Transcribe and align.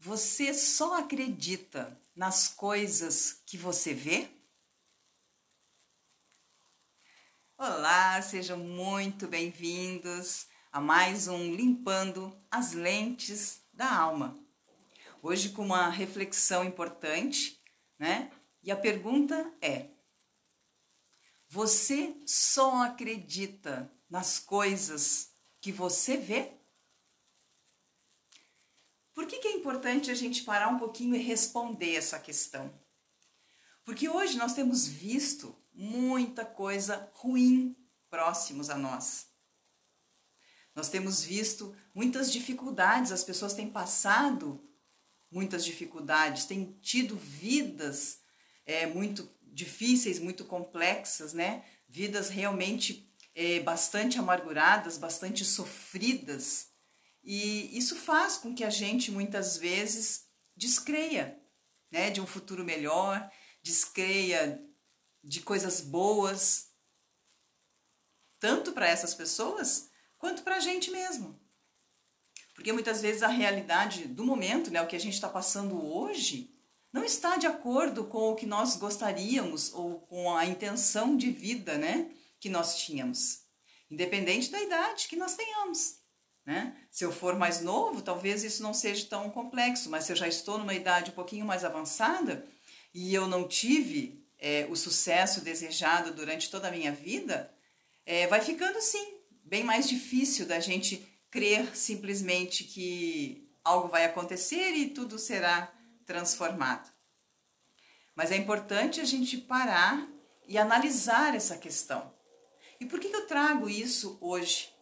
Você 0.00 0.54
só 0.54 0.98
acredita 0.98 2.00
nas 2.14 2.46
coisas 2.46 3.42
que 3.44 3.58
você 3.58 3.92
vê? 3.92 4.30
Olá, 7.56 8.22
sejam 8.22 8.56
muito 8.58 9.26
bem-vindos 9.26 10.46
a 10.70 10.80
mais 10.80 11.26
um 11.26 11.52
Limpando 11.52 12.32
as 12.48 12.74
Lentes 12.74 13.60
da 13.72 13.92
Alma. 13.92 14.38
Hoje 15.20 15.48
com 15.48 15.64
uma 15.64 15.88
reflexão 15.88 16.64
importante, 16.64 17.60
né? 17.98 18.30
E 18.62 18.70
a 18.70 18.76
pergunta 18.76 19.52
é: 19.60 19.88
Você 21.48 22.16
só 22.24 22.84
acredita 22.84 23.92
nas 24.08 24.38
coisas 24.38 25.32
que 25.60 25.72
você 25.72 26.16
vê? 26.16 26.57
Por 29.18 29.26
que, 29.26 29.40
que 29.40 29.48
é 29.48 29.52
importante 29.56 30.12
a 30.12 30.14
gente 30.14 30.44
parar 30.44 30.68
um 30.68 30.78
pouquinho 30.78 31.16
e 31.16 31.18
responder 31.18 31.96
essa 31.96 32.20
questão? 32.20 32.72
Porque 33.84 34.08
hoje 34.08 34.38
nós 34.38 34.54
temos 34.54 34.86
visto 34.86 35.60
muita 35.74 36.44
coisa 36.44 37.10
ruim 37.14 37.76
próximos 38.08 38.70
a 38.70 38.78
nós. 38.78 39.26
Nós 40.72 40.88
temos 40.88 41.24
visto 41.24 41.74
muitas 41.92 42.30
dificuldades, 42.30 43.10
as 43.10 43.24
pessoas 43.24 43.54
têm 43.54 43.68
passado 43.68 44.64
muitas 45.32 45.64
dificuldades, 45.64 46.44
têm 46.44 46.78
tido 46.80 47.16
vidas 47.16 48.20
é, 48.64 48.86
muito 48.86 49.28
difíceis, 49.42 50.20
muito 50.20 50.44
complexas, 50.44 51.32
né? 51.32 51.64
Vidas 51.88 52.28
realmente 52.28 53.12
é, 53.34 53.58
bastante 53.58 54.16
amarguradas, 54.16 54.96
bastante 54.96 55.44
sofridas. 55.44 56.67
E 57.30 57.76
isso 57.76 57.94
faz 57.94 58.38
com 58.38 58.54
que 58.54 58.64
a 58.64 58.70
gente 58.70 59.10
muitas 59.10 59.58
vezes 59.58 60.26
descreia 60.56 61.38
né, 61.90 62.08
de 62.10 62.22
um 62.22 62.26
futuro 62.26 62.64
melhor, 62.64 63.30
descreia 63.62 64.58
de 65.22 65.42
coisas 65.42 65.82
boas, 65.82 66.70
tanto 68.38 68.72
para 68.72 68.88
essas 68.88 69.14
pessoas 69.14 69.90
quanto 70.16 70.42
para 70.42 70.56
a 70.56 70.60
gente 70.60 70.90
mesmo. 70.90 71.38
Porque 72.54 72.72
muitas 72.72 73.02
vezes 73.02 73.22
a 73.22 73.28
realidade 73.28 74.08
do 74.08 74.24
momento, 74.24 74.70
né, 74.70 74.80
o 74.80 74.86
que 74.86 74.96
a 74.96 75.00
gente 75.00 75.12
está 75.12 75.28
passando 75.28 75.78
hoje, 75.78 76.58
não 76.90 77.04
está 77.04 77.36
de 77.36 77.46
acordo 77.46 78.06
com 78.06 78.30
o 78.30 78.36
que 78.36 78.46
nós 78.46 78.76
gostaríamos 78.76 79.70
ou 79.74 80.00
com 80.00 80.34
a 80.34 80.46
intenção 80.46 81.14
de 81.14 81.30
vida 81.30 81.76
né, 81.76 82.10
que 82.40 82.48
nós 82.48 82.78
tínhamos, 82.78 83.42
independente 83.90 84.50
da 84.50 84.62
idade 84.62 85.08
que 85.08 85.16
nós 85.16 85.36
tenhamos. 85.36 86.07
Né? 86.48 86.74
Se 86.90 87.04
eu 87.04 87.12
for 87.12 87.36
mais 87.36 87.60
novo, 87.60 88.00
talvez 88.00 88.42
isso 88.42 88.62
não 88.62 88.72
seja 88.72 89.04
tão 89.04 89.28
complexo, 89.28 89.90
mas 89.90 90.04
se 90.04 90.12
eu 90.12 90.16
já 90.16 90.26
estou 90.26 90.56
numa 90.56 90.72
idade 90.72 91.10
um 91.10 91.14
pouquinho 91.14 91.44
mais 91.44 91.62
avançada 91.62 92.42
e 92.94 93.12
eu 93.12 93.26
não 93.26 93.46
tive 93.46 94.26
é, 94.38 94.66
o 94.70 94.74
sucesso 94.74 95.42
desejado 95.42 96.10
durante 96.14 96.50
toda 96.50 96.68
a 96.68 96.70
minha 96.70 96.90
vida, 96.90 97.52
é, 98.06 98.26
vai 98.28 98.40
ficando 98.40 98.80
sim 98.80 99.18
bem 99.44 99.62
mais 99.62 99.86
difícil 99.86 100.46
da 100.46 100.58
gente 100.58 101.06
crer 101.30 101.76
simplesmente 101.76 102.64
que 102.64 103.46
algo 103.62 103.88
vai 103.88 104.06
acontecer 104.06 104.70
e 104.70 104.88
tudo 104.88 105.18
será 105.18 105.70
transformado. 106.06 106.90
Mas 108.16 108.32
é 108.32 108.38
importante 108.38 109.02
a 109.02 109.04
gente 109.04 109.36
parar 109.36 110.08
e 110.46 110.56
analisar 110.56 111.34
essa 111.34 111.58
questão. 111.58 112.10
E 112.80 112.86
por 112.86 112.98
que 112.98 113.08
eu 113.08 113.26
trago 113.26 113.68
isso 113.68 114.16
hoje? 114.18 114.77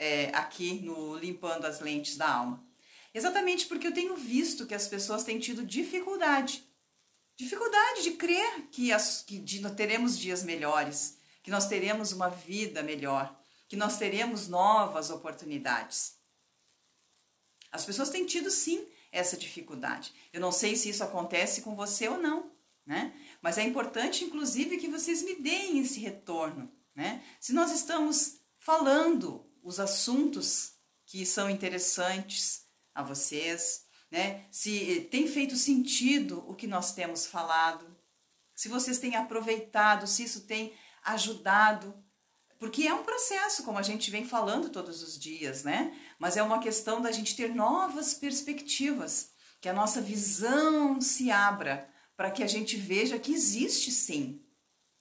É, 0.00 0.30
aqui 0.34 0.80
no 0.80 1.14
Limpando 1.16 1.66
as 1.66 1.80
Lentes 1.80 2.16
da 2.16 2.28
Alma? 2.28 2.64
Exatamente 3.12 3.66
porque 3.66 3.86
eu 3.86 3.92
tenho 3.92 4.16
visto 4.16 4.66
que 4.66 4.74
as 4.74 4.88
pessoas 4.88 5.22
têm 5.22 5.38
tido 5.38 5.64
dificuldade. 5.64 6.64
Dificuldade 7.36 8.02
de 8.02 8.12
crer 8.12 8.68
que, 8.70 8.92
as, 8.92 9.22
que 9.22 9.38
de, 9.38 9.60
teremos 9.74 10.18
dias 10.18 10.42
melhores, 10.42 11.18
que 11.42 11.50
nós 11.50 11.66
teremos 11.66 12.12
uma 12.12 12.28
vida 12.30 12.82
melhor, 12.82 13.38
que 13.68 13.76
nós 13.76 13.98
teremos 13.98 14.48
novas 14.48 15.10
oportunidades. 15.10 16.14
As 17.70 17.84
pessoas 17.84 18.08
têm 18.08 18.24
tido 18.24 18.50
sim 18.50 18.86
essa 19.12 19.36
dificuldade. 19.36 20.14
Eu 20.32 20.40
não 20.40 20.50
sei 20.50 20.76
se 20.76 20.88
isso 20.88 21.04
acontece 21.04 21.60
com 21.60 21.76
você 21.76 22.08
ou 22.08 22.18
não, 22.18 22.50
né? 22.86 23.12
Mas 23.42 23.58
é 23.58 23.62
importante, 23.62 24.24
inclusive, 24.24 24.78
que 24.78 24.88
vocês 24.88 25.22
me 25.22 25.36
deem 25.36 25.78
esse 25.78 26.00
retorno, 26.00 26.70
né? 26.94 27.22
Se 27.38 27.52
nós 27.52 27.70
estamos 27.70 28.40
falando 28.58 29.49
os 29.62 29.80
assuntos 29.80 30.72
que 31.06 31.24
são 31.26 31.50
interessantes 31.50 32.66
a 32.94 33.02
vocês, 33.02 33.82
né? 34.10 34.46
Se 34.50 35.08
tem 35.10 35.26
feito 35.26 35.56
sentido 35.56 36.44
o 36.48 36.54
que 36.54 36.66
nós 36.66 36.92
temos 36.92 37.26
falado, 37.26 37.96
se 38.54 38.68
vocês 38.68 38.98
têm 38.98 39.16
aproveitado, 39.16 40.06
se 40.06 40.22
isso 40.22 40.42
tem 40.42 40.72
ajudado, 41.04 41.94
porque 42.58 42.86
é 42.86 42.92
um 42.92 43.02
processo, 43.02 43.62
como 43.62 43.78
a 43.78 43.82
gente 43.82 44.10
vem 44.10 44.26
falando 44.26 44.68
todos 44.68 45.02
os 45.02 45.18
dias, 45.18 45.64
né? 45.64 45.98
Mas 46.18 46.36
é 46.36 46.42
uma 46.42 46.60
questão 46.60 47.00
da 47.00 47.10
gente 47.10 47.34
ter 47.34 47.54
novas 47.54 48.12
perspectivas, 48.12 49.30
que 49.60 49.68
a 49.68 49.72
nossa 49.72 50.00
visão 50.00 51.00
se 51.00 51.30
abra 51.30 51.88
para 52.16 52.30
que 52.30 52.42
a 52.42 52.46
gente 52.46 52.76
veja 52.76 53.18
que 53.18 53.32
existe 53.32 53.90
sim 53.90 54.44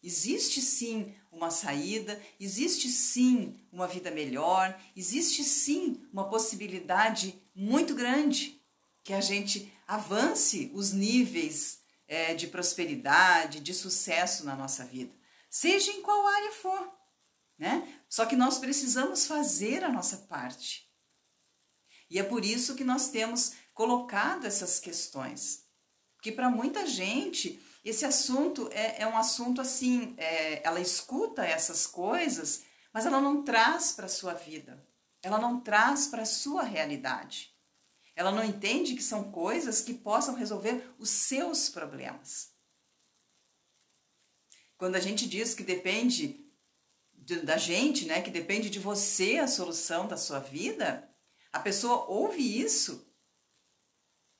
Existe 0.02 0.62
sim 0.62 1.14
uma 1.32 1.52
saída, 1.52 2.22
existe 2.40 2.88
sim 2.88 3.60
uma 3.72 3.88
vida 3.88 4.10
melhor, 4.10 4.80
existe 4.96 5.44
sim 5.44 6.08
uma 6.12 6.30
possibilidade 6.30 7.40
muito 7.54 7.94
grande 7.94 8.62
que 9.04 9.14
a 9.14 9.22
gente 9.22 9.72
avance 9.86 10.72
os 10.74 10.92
níveis 10.92 11.82
é, 12.08 12.34
de 12.34 12.48
prosperidade, 12.48 13.60
de 13.60 13.74
sucesso 13.74 14.46
na 14.46 14.56
nossa 14.56 14.86
vida, 14.86 15.14
seja 15.50 15.92
em 15.92 16.02
qual 16.02 16.28
área 16.28 16.52
for, 16.54 16.92
né? 17.58 18.02
Só 18.08 18.26
que 18.26 18.36
nós 18.36 18.58
precisamos 18.58 19.26
fazer 19.26 19.84
a 19.84 19.90
nossa 19.90 20.18
parte. 20.18 20.90
E 22.10 22.18
é 22.18 22.24
por 22.24 22.44
isso 22.44 22.76
que 22.76 22.84
nós 22.84 23.10
temos 23.10 23.54
colocado 23.74 24.46
essas 24.46 24.80
questões. 24.80 25.66
Porque 26.16 26.32
para 26.32 26.50
muita 26.50 26.88
gente 26.88 27.62
esse 27.84 28.06
assunto 28.06 28.70
é, 28.72 29.02
é 29.02 29.08
um 29.08 29.18
assunto 29.18 29.62
assim, 29.62 30.14
é, 30.18 30.66
ela 30.66 30.82
escuta 30.82 31.46
essas 31.46 31.88
coisas, 31.88 32.64
mas 32.94 33.06
ela 33.06 33.22
não 33.22 33.44
traz 33.44 33.94
para 33.94 34.06
a 34.06 34.10
sua 34.10 34.34
vida, 34.34 34.86
ela 35.22 35.40
não 35.40 35.62
traz 35.62 36.08
para 36.08 36.24
a 36.24 36.26
sua 36.26 36.64
realidade. 36.64 37.56
Ela 38.16 38.32
não 38.34 38.44
entende 38.44 38.96
que 38.96 39.04
são 39.04 39.32
coisas 39.32 39.82
que 39.82 39.94
possam 39.94 40.36
resolver 40.36 40.94
os 41.00 41.10
seus 41.10 41.70
problemas. 41.70 42.52
Quando 44.78 44.96
a 44.96 45.00
gente 45.00 45.26
diz 45.26 45.54
que 45.54 45.64
depende 45.64 46.46
de, 47.14 47.42
da 47.42 47.58
gente, 47.58 48.06
né, 48.06 48.22
que 48.22 48.30
depende 48.30 48.70
de 48.70 48.80
você 48.80 49.38
a 49.38 49.48
solução 49.48 50.06
da 50.06 50.18
sua 50.18 50.40
vida, 50.40 51.10
a 51.54 51.60
pessoa 51.60 52.06
ouve 52.08 52.62
isso 52.62 53.09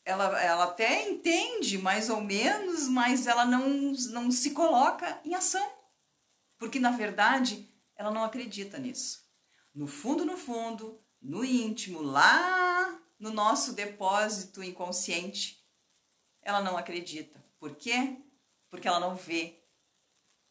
ela, 0.10 0.42
ela 0.42 0.64
até 0.64 1.08
entende 1.08 1.78
mais 1.78 2.10
ou 2.10 2.20
menos, 2.20 2.88
mas 2.88 3.28
ela 3.28 3.46
não, 3.46 3.94
não 4.10 4.32
se 4.32 4.52
coloca 4.52 5.22
em 5.24 5.36
ação. 5.36 5.72
Porque, 6.58 6.80
na 6.80 6.90
verdade, 6.90 7.72
ela 7.96 8.10
não 8.10 8.24
acredita 8.24 8.80
nisso. 8.80 9.24
No 9.74 9.86
fundo, 9.86 10.26
no 10.26 10.36
fundo, 10.36 11.00
no 11.22 11.46
íntimo, 11.46 12.02
lá 12.02 13.00
no 13.20 13.30
nosso 13.32 13.74
depósito 13.74 14.64
inconsciente, 14.64 15.64
ela 16.42 16.60
não 16.60 16.76
acredita. 16.76 17.40
Por 17.60 17.76
quê? 17.76 18.18
Porque 18.72 18.88
ela 18.88 19.00
não 19.00 19.16
vê. 19.16 19.64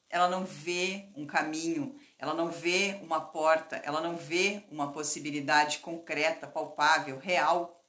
Ela 0.09 0.29
não 0.29 0.45
vê 0.45 1.11
um 1.17 1.27
caminho, 1.27 1.99
ela 2.17 2.33
não 2.33 2.49
vê 2.49 2.99
uma 3.03 3.21
porta, 3.21 3.77
ela 3.77 4.01
não 4.01 4.17
vê 4.17 4.65
uma 4.71 4.91
possibilidade 4.93 5.81
concreta, 5.81 6.47
palpável, 6.47 7.19
real. 7.19 7.85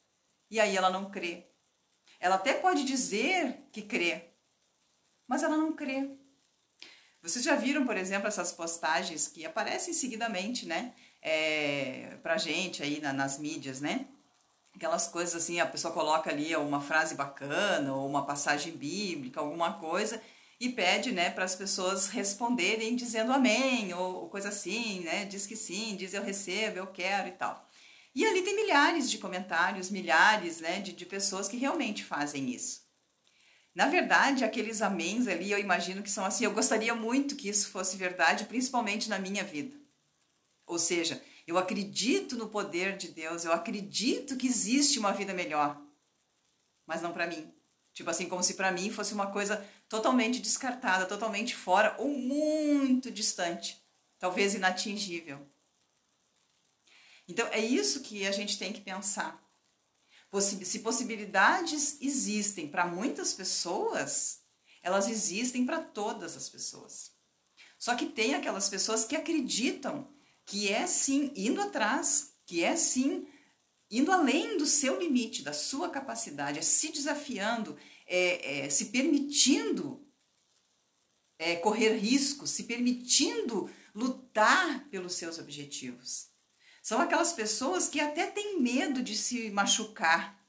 E 0.49 0.59
aí 0.59 0.75
ela 0.75 0.89
não 0.89 1.11
crê. 1.11 1.48
Ela 2.19 2.35
até 2.35 2.53
pode 2.53 2.83
dizer 2.83 3.67
que 3.71 3.81
crê, 3.81 4.25
mas 5.27 5.43
ela 5.43 5.57
não 5.57 5.73
crê. 5.73 6.09
Vocês 7.21 7.43
já 7.43 7.55
viram, 7.55 7.85
por 7.85 7.97
exemplo, 7.97 8.27
essas 8.27 8.51
postagens 8.51 9.27
que 9.27 9.45
aparecem 9.45 9.93
seguidamente, 9.93 10.65
né? 10.65 10.93
É, 11.21 12.17
pra 12.23 12.37
gente 12.37 12.81
aí 12.81 13.01
na, 13.01 13.11
nas 13.11 13.37
mídias, 13.37 13.81
né? 13.81 14.07
Aquelas 14.73 15.07
coisas 15.07 15.35
assim, 15.35 15.59
a 15.59 15.65
pessoa 15.65 15.93
coloca 15.93 16.29
ali 16.29 16.55
uma 16.55 16.79
frase 16.79 17.15
bacana 17.15 17.93
ou 17.93 18.07
uma 18.07 18.25
passagem 18.25 18.73
bíblica, 18.73 19.39
alguma 19.39 19.73
coisa, 19.73 20.21
e 20.59 20.69
pede, 20.69 21.11
né, 21.11 21.29
para 21.29 21.45
as 21.45 21.55
pessoas 21.55 22.07
responderem 22.07 22.95
dizendo 22.95 23.31
amém 23.33 23.93
ou, 23.93 24.23
ou 24.23 24.29
coisa 24.29 24.49
assim, 24.49 25.01
né? 25.01 25.25
Diz 25.25 25.45
que 25.45 25.55
sim, 25.55 25.95
diz 25.95 26.13
eu 26.13 26.23
recebo, 26.23 26.77
eu 26.77 26.87
quero 26.87 27.27
e 27.27 27.31
tal. 27.31 27.68
E 28.19 28.25
ali 28.25 28.41
tem 28.41 28.53
milhares 28.53 29.09
de 29.09 29.17
comentários, 29.17 29.89
milhares 29.89 30.59
né, 30.59 30.81
de, 30.81 30.91
de 30.91 31.05
pessoas 31.05 31.47
que 31.47 31.55
realmente 31.55 32.03
fazem 32.03 32.49
isso. 32.49 32.81
Na 33.73 33.87
verdade, 33.87 34.43
aqueles 34.43 34.81
améns 34.81 35.25
ali, 35.25 35.49
eu 35.49 35.57
imagino 35.57 36.03
que 36.03 36.11
são 36.11 36.25
assim, 36.25 36.43
eu 36.43 36.51
gostaria 36.51 36.93
muito 36.93 37.37
que 37.37 37.47
isso 37.47 37.69
fosse 37.69 37.95
verdade, 37.95 38.43
principalmente 38.43 39.07
na 39.07 39.17
minha 39.19 39.41
vida. 39.41 39.73
Ou 40.67 40.77
seja, 40.77 41.23
eu 41.47 41.57
acredito 41.57 42.35
no 42.35 42.49
poder 42.49 42.97
de 42.97 43.07
Deus, 43.07 43.45
eu 43.45 43.53
acredito 43.53 44.35
que 44.35 44.47
existe 44.47 44.99
uma 44.99 45.13
vida 45.13 45.33
melhor. 45.33 45.81
mas 46.85 47.01
não 47.01 47.13
para 47.13 47.25
mim. 47.25 47.49
Tipo 47.93 48.09
assim, 48.09 48.27
como 48.27 48.43
se 48.43 48.55
para 48.55 48.69
mim 48.69 48.91
fosse 48.91 49.13
uma 49.13 49.31
coisa 49.31 49.65
totalmente 49.87 50.41
descartada, 50.41 51.05
totalmente 51.05 51.55
fora 51.55 51.95
ou 51.97 52.09
muito 52.09 53.09
distante, 53.09 53.81
talvez 54.19 54.55
inatingível. 54.55 55.39
Então 57.29 57.47
é 57.49 57.63
isso 57.63 58.01
que 58.01 58.25
a 58.25 58.31
gente 58.31 58.57
tem 58.57 58.73
que 58.73 58.81
pensar. 58.81 59.39
Se 60.41 60.79
possibilidades 60.79 62.01
existem 62.01 62.67
para 62.67 62.87
muitas 62.87 63.33
pessoas, 63.33 64.41
elas 64.81 65.07
existem 65.07 65.63
para 65.63 65.79
todas 65.79 66.35
as 66.35 66.49
pessoas. 66.49 67.11
Só 67.77 67.95
que 67.95 68.07
tem 68.07 68.33
aquelas 68.33 68.67
pessoas 68.67 69.05
que 69.05 69.15
acreditam 69.15 70.11
que 70.43 70.69
é 70.69 70.87
sim 70.87 71.31
indo 71.35 71.61
atrás, 71.61 72.33
que 72.47 72.63
é 72.63 72.75
sim 72.75 73.27
indo 73.91 74.11
além 74.11 74.57
do 74.57 74.65
seu 74.65 74.99
limite, 74.99 75.43
da 75.43 75.53
sua 75.53 75.89
capacidade, 75.89 76.57
é 76.57 76.63
se 76.63 76.91
desafiando, 76.91 77.77
é, 78.07 78.65
é 78.65 78.69
se 78.71 78.85
permitindo 78.85 80.03
é, 81.37 81.55
correr 81.55 81.95
riscos, 81.97 82.49
se 82.49 82.63
permitindo 82.63 83.69
lutar 83.93 84.87
pelos 84.89 85.13
seus 85.13 85.37
objetivos. 85.37 86.28
São 86.81 87.01
aquelas 87.01 87.33
pessoas 87.33 87.87
que 87.87 87.99
até 87.99 88.27
têm 88.27 88.59
medo 88.59 89.01
de 89.03 89.15
se 89.15 89.49
machucar, 89.51 90.39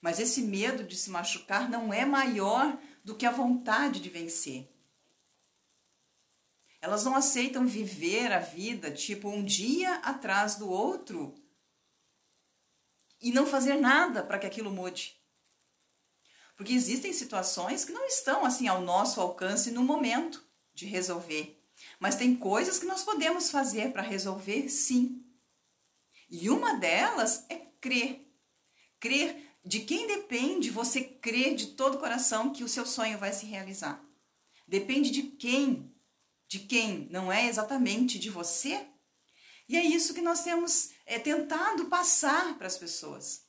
mas 0.00 0.20
esse 0.20 0.42
medo 0.42 0.84
de 0.84 0.96
se 0.96 1.10
machucar 1.10 1.68
não 1.68 1.92
é 1.92 2.04
maior 2.04 2.78
do 3.02 3.14
que 3.14 3.26
a 3.26 3.30
vontade 3.30 4.00
de 4.00 4.10
vencer. 4.10 4.70
Elas 6.80 7.02
não 7.02 7.16
aceitam 7.16 7.66
viver 7.66 8.30
a 8.30 8.40
vida 8.40 8.90
tipo 8.90 9.28
um 9.30 9.42
dia 9.42 9.94
atrás 9.96 10.56
do 10.56 10.68
outro 10.68 11.34
e 13.22 13.32
não 13.32 13.46
fazer 13.46 13.76
nada 13.76 14.22
para 14.22 14.38
que 14.38 14.46
aquilo 14.46 14.70
mude. 14.70 15.18
Porque 16.56 16.74
existem 16.74 17.10
situações 17.12 17.86
que 17.86 17.92
não 17.92 18.04
estão 18.06 18.44
assim 18.44 18.68
ao 18.68 18.82
nosso 18.82 19.18
alcance 19.18 19.70
no 19.70 19.82
momento 19.82 20.44
de 20.74 20.84
resolver, 20.84 21.58
mas 21.98 22.16
tem 22.16 22.36
coisas 22.36 22.78
que 22.78 22.86
nós 22.86 23.02
podemos 23.02 23.50
fazer 23.50 23.90
para 23.92 24.02
resolver, 24.02 24.68
sim. 24.68 25.23
E 26.36 26.50
uma 26.50 26.74
delas 26.74 27.46
é 27.48 27.54
crer. 27.80 28.28
Crer 28.98 29.56
de 29.64 29.78
quem 29.78 30.08
depende 30.08 30.68
você 30.68 31.00
crer 31.04 31.54
de 31.54 31.68
todo 31.68 31.94
o 31.94 32.00
coração 32.00 32.52
que 32.52 32.64
o 32.64 32.68
seu 32.68 32.84
sonho 32.84 33.16
vai 33.18 33.32
se 33.32 33.46
realizar. 33.46 34.04
Depende 34.66 35.12
de 35.12 35.22
quem? 35.22 35.94
De 36.48 36.58
quem? 36.58 37.06
Não 37.08 37.30
é 37.30 37.46
exatamente 37.46 38.18
de 38.18 38.30
você? 38.30 38.84
E 39.68 39.76
é 39.76 39.84
isso 39.84 40.12
que 40.12 40.20
nós 40.20 40.42
temos 40.42 40.90
é, 41.06 41.20
tentado 41.20 41.86
passar 41.86 42.58
para 42.58 42.66
as 42.66 42.76
pessoas. 42.76 43.44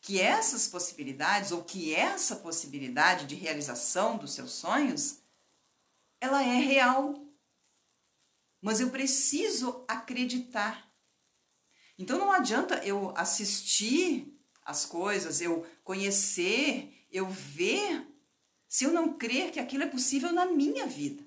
Que 0.00 0.20
essas 0.20 0.66
possibilidades, 0.66 1.52
ou 1.52 1.62
que 1.62 1.94
essa 1.94 2.34
possibilidade 2.34 3.26
de 3.26 3.36
realização 3.36 4.18
dos 4.18 4.32
seus 4.32 4.50
sonhos, 4.50 5.22
ela 6.20 6.42
é 6.42 6.58
real. 6.58 7.14
Mas 8.60 8.80
eu 8.80 8.90
preciso 8.90 9.84
acreditar. 9.86 10.87
Então 11.98 12.18
não 12.18 12.30
adianta 12.30 12.76
eu 12.84 13.12
assistir 13.16 14.32
as 14.62 14.86
coisas, 14.86 15.40
eu 15.40 15.66
conhecer, 15.82 17.06
eu 17.10 17.28
ver, 17.28 18.06
se 18.68 18.84
eu 18.84 18.92
não 18.92 19.18
crer 19.18 19.50
que 19.50 19.58
aquilo 19.58 19.82
é 19.82 19.86
possível 19.86 20.32
na 20.32 20.46
minha 20.46 20.86
vida. 20.86 21.26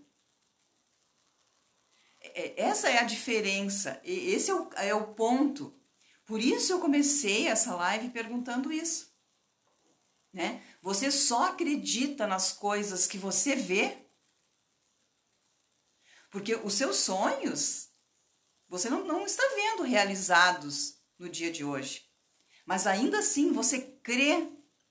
É, 2.21 2.61
essa 2.61 2.89
é 2.89 2.99
a 2.99 3.03
diferença, 3.03 3.99
esse 4.05 4.49
é 4.49 4.55
o, 4.55 4.69
é 4.75 4.95
o 4.95 5.13
ponto. 5.13 5.75
Por 6.25 6.39
isso 6.39 6.71
eu 6.71 6.79
comecei 6.79 7.47
essa 7.47 7.75
live 7.75 8.09
perguntando 8.09 8.71
isso. 8.71 9.11
Né? 10.31 10.63
Você 10.81 11.11
só 11.11 11.47
acredita 11.47 12.25
nas 12.25 12.53
coisas 12.53 13.05
que 13.05 13.17
você 13.17 13.55
vê? 13.55 14.05
Porque 16.29 16.55
os 16.55 16.75
seus 16.75 16.97
sonhos, 16.97 17.90
você 18.71 18.89
não, 18.89 19.05
não 19.05 19.25
está 19.25 19.43
vendo 19.53 19.83
realizados 19.83 20.95
no 21.19 21.27
dia 21.27 21.51
de 21.51 21.61
hoje. 21.61 22.09
Mas 22.65 22.87
ainda 22.87 23.19
assim 23.19 23.51
você 23.51 23.81
crê 24.01 24.47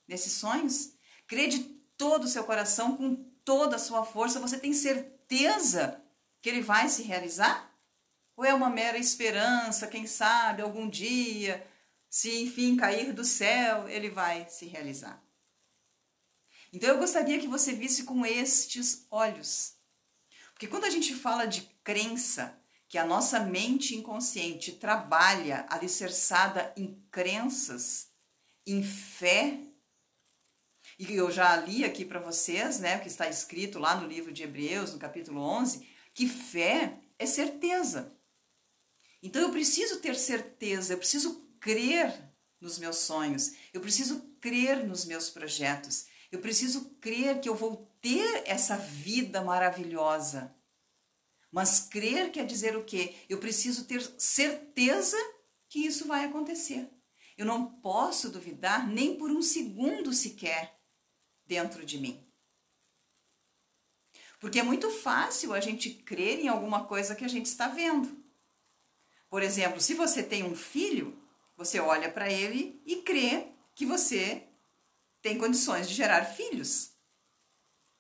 nesses 0.07 0.35
sonhos, 0.35 0.93
crê 1.27 1.47
de 1.47 1.61
todo 1.97 2.25
o 2.25 2.29
seu 2.29 2.45
coração, 2.45 2.95
com 2.95 3.17
toda 3.43 3.77
a 3.77 3.79
sua 3.79 4.05
força, 4.05 4.39
você 4.39 4.59
tem 4.59 4.75
certeza 4.75 5.99
que 6.43 6.51
ele 6.51 6.61
vai 6.61 6.91
se 6.91 7.03
realizar? 7.03 7.75
Ou 8.37 8.45
é 8.45 8.53
uma 8.53 8.69
mera 8.69 8.99
esperança, 8.99 9.87
quem 9.87 10.07
sabe, 10.07 10.61
algum 10.61 10.87
dia, 10.87 11.67
se 12.11 12.43
enfim 12.43 12.77
cair 12.77 13.15
do 13.15 13.25
céu, 13.25 13.89
ele 13.89 14.11
vai 14.11 14.47
se 14.51 14.67
realizar? 14.67 15.25
Então 16.71 16.91
eu 16.91 16.99
gostaria 16.99 17.41
que 17.41 17.49
você 17.49 17.73
visse 17.73 18.05
com 18.05 18.27
estes 18.27 19.07
olhos. 19.11 19.75
Porque 20.53 20.67
quando 20.67 20.85
a 20.85 20.91
gente 20.91 21.15
fala 21.15 21.47
de 21.47 21.63
crença, 21.83 22.60
que 22.91 22.99
a 22.99 23.07
nossa 23.07 23.39
mente 23.39 23.95
inconsciente 23.95 24.73
trabalha 24.73 25.65
alicerçada 25.71 26.75
em 26.77 27.01
crenças, 27.09 28.09
em 28.67 28.83
fé, 28.83 29.61
e 30.99 31.15
eu 31.15 31.31
já 31.31 31.55
li 31.55 31.85
aqui 31.85 32.05
para 32.05 32.19
vocês, 32.19 32.81
né, 32.81 32.99
que 32.99 33.07
está 33.07 33.29
escrito 33.29 33.79
lá 33.79 33.95
no 33.95 34.09
livro 34.09 34.33
de 34.33 34.43
Hebreus, 34.43 34.93
no 34.93 34.99
capítulo 34.99 35.41
11, 35.41 35.89
que 36.13 36.27
fé 36.27 36.99
é 37.17 37.27
certeza. 37.27 38.13
Então 39.23 39.41
eu 39.41 39.53
preciso 39.53 40.01
ter 40.01 40.17
certeza, 40.17 40.93
eu 40.93 40.99
preciso 40.99 41.49
crer 41.61 42.13
nos 42.61 42.77
meus 42.77 42.97
sonhos, 42.97 43.53
eu 43.73 43.81
preciso 43.81 44.21
crer 44.41 44.85
nos 44.85 45.05
meus 45.05 45.31
projetos, 45.31 46.07
eu 46.33 46.41
preciso 46.41 46.91
crer 47.01 47.41
que 47.41 47.49
eu 47.49 47.55
vou 47.55 47.89
ter 48.01 48.43
essa 48.47 48.77
vida 48.77 49.41
maravilhosa 49.43 50.53
mas 51.51 51.81
crer 51.81 52.31
quer 52.31 52.47
dizer 52.47 52.77
o 52.77 52.85
quê? 52.85 53.15
Eu 53.29 53.39
preciso 53.39 53.85
ter 53.85 54.01
certeza 54.19 55.17
que 55.69 55.81
isso 55.81 56.07
vai 56.07 56.25
acontecer. 56.25 56.89
Eu 57.37 57.47
não 57.47 57.67
posso 57.81 58.31
duvidar 58.31 58.87
nem 58.89 59.17
por 59.17 59.31
um 59.31 59.43
segundo 59.43 60.13
sequer 60.13 60.79
dentro 61.47 61.85
de 61.85 61.99
mim. 61.99 62.27
Porque 64.39 64.59
é 64.59 64.63
muito 64.63 64.91
fácil 64.91 65.53
a 65.53 65.61
gente 65.61 65.91
crer 65.91 66.41
em 66.41 66.49
alguma 66.49 66.85
coisa 66.85 67.15
que 67.15 67.25
a 67.25 67.29
gente 67.29 67.47
está 67.47 67.69
vendo. 67.69 68.25
Por 69.29 69.43
exemplo, 69.43 69.81
se 69.81 69.95
você 69.95 70.23
tem 70.23 70.43
um 70.43 70.57
filho, 70.57 71.17
você 71.57 71.79
olha 71.79 72.11
para 72.11 72.33
ele 72.33 72.83
e 72.87 72.97
crê 73.03 73.49
que 73.75 73.85
você 73.85 74.47
tem 75.23 75.39
condições 75.39 75.89
de 75.89 75.95
gerar 75.95 76.25
filhos. 76.25 76.93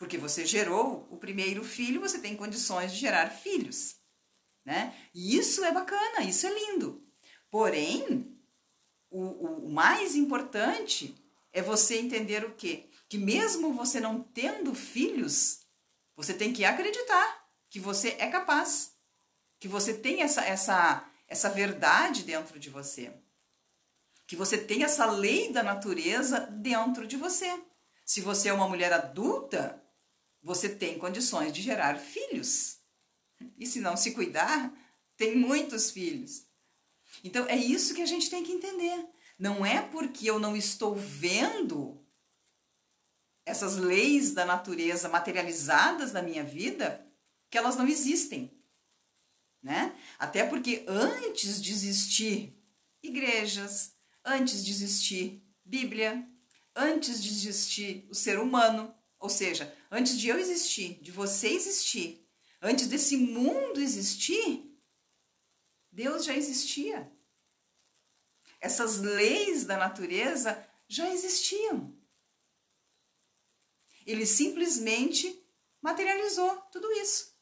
Porque 0.00 0.16
você 0.16 0.46
gerou 0.46 1.06
o 1.10 1.18
primeiro 1.18 1.62
filho, 1.62 2.00
você 2.00 2.18
tem 2.18 2.34
condições 2.34 2.90
de 2.90 2.98
gerar 2.98 3.28
filhos. 3.28 3.96
Né? 4.64 4.96
E 5.12 5.36
isso 5.36 5.62
é 5.62 5.70
bacana, 5.70 6.22
isso 6.22 6.46
é 6.46 6.54
lindo. 6.54 7.06
Porém, 7.50 8.34
o, 9.10 9.66
o 9.66 9.70
mais 9.70 10.16
importante 10.16 11.14
é 11.52 11.60
você 11.60 11.98
entender 11.98 12.46
o 12.46 12.54
quê? 12.54 12.88
Que 13.10 13.18
mesmo 13.18 13.74
você 13.74 14.00
não 14.00 14.22
tendo 14.22 14.74
filhos, 14.74 15.66
você 16.16 16.32
tem 16.32 16.50
que 16.50 16.64
acreditar 16.64 17.46
que 17.68 17.78
você 17.78 18.16
é 18.18 18.30
capaz, 18.30 18.94
que 19.58 19.68
você 19.68 19.92
tem 19.92 20.22
essa, 20.22 20.42
essa, 20.42 21.06
essa 21.28 21.50
verdade 21.50 22.22
dentro 22.22 22.58
de 22.58 22.70
você, 22.70 23.12
que 24.26 24.34
você 24.34 24.56
tem 24.56 24.82
essa 24.82 25.04
lei 25.04 25.52
da 25.52 25.62
natureza 25.62 26.40
dentro 26.40 27.06
de 27.06 27.18
você. 27.18 27.62
Se 28.06 28.22
você 28.22 28.48
é 28.48 28.52
uma 28.54 28.66
mulher 28.66 28.94
adulta, 28.94 29.78
você 30.42 30.68
tem 30.68 30.98
condições 30.98 31.52
de 31.52 31.62
gerar 31.62 31.98
filhos. 31.98 32.78
E 33.58 33.66
se 33.66 33.80
não 33.80 33.96
se 33.96 34.12
cuidar, 34.12 34.72
tem 35.16 35.36
muitos 35.36 35.90
filhos. 35.90 36.46
Então 37.22 37.46
é 37.46 37.56
isso 37.56 37.94
que 37.94 38.02
a 38.02 38.06
gente 38.06 38.30
tem 38.30 38.42
que 38.42 38.52
entender. 38.52 39.06
Não 39.38 39.64
é 39.64 39.80
porque 39.82 40.28
eu 40.28 40.38
não 40.38 40.56
estou 40.56 40.94
vendo 40.94 42.04
essas 43.44 43.76
leis 43.76 44.32
da 44.32 44.44
natureza 44.44 45.08
materializadas 45.08 46.12
na 46.12 46.22
minha 46.22 46.44
vida 46.44 47.06
que 47.50 47.58
elas 47.58 47.76
não 47.76 47.88
existem. 47.88 48.56
Né? 49.62 49.94
Até 50.18 50.44
porque 50.44 50.84
antes 50.86 51.60
de 51.60 51.72
existir 51.72 52.56
igrejas, 53.02 53.94
antes 54.24 54.64
de 54.64 54.70
existir 54.70 55.42
Bíblia, 55.64 56.26
antes 56.74 57.22
de 57.22 57.28
existir 57.28 58.06
o 58.10 58.14
ser 58.14 58.38
humano, 58.38 58.94
ou 59.20 59.28
seja, 59.28 59.72
antes 59.90 60.18
de 60.18 60.28
eu 60.28 60.38
existir, 60.38 60.98
de 61.02 61.12
você 61.12 61.48
existir, 61.48 62.26
antes 62.60 62.86
desse 62.86 63.18
mundo 63.18 63.78
existir, 63.78 64.66
Deus 65.92 66.24
já 66.24 66.34
existia. 66.34 67.12
Essas 68.58 68.98
leis 68.98 69.64
da 69.64 69.76
natureza 69.76 70.66
já 70.88 71.12
existiam. 71.12 71.94
Ele 74.06 74.24
simplesmente 74.24 75.46
materializou 75.82 76.56
tudo 76.72 76.90
isso. 76.92 77.38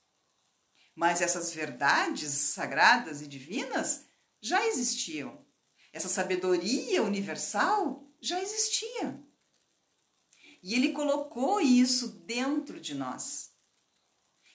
Mas 0.97 1.23
essas 1.23 1.55
verdades 1.55 2.33
sagradas 2.33 3.23
e 3.23 3.29
divinas 3.29 4.05
já 4.41 4.67
existiam. 4.67 5.47
Essa 5.93 6.09
sabedoria 6.09 7.05
universal 7.05 8.05
já 8.21 8.43
existia. 8.43 9.28
E 10.63 10.75
ele 10.75 10.93
colocou 10.93 11.61
isso 11.61 12.09
dentro 12.09 12.81
de 12.81 12.95
nós. 12.95 13.53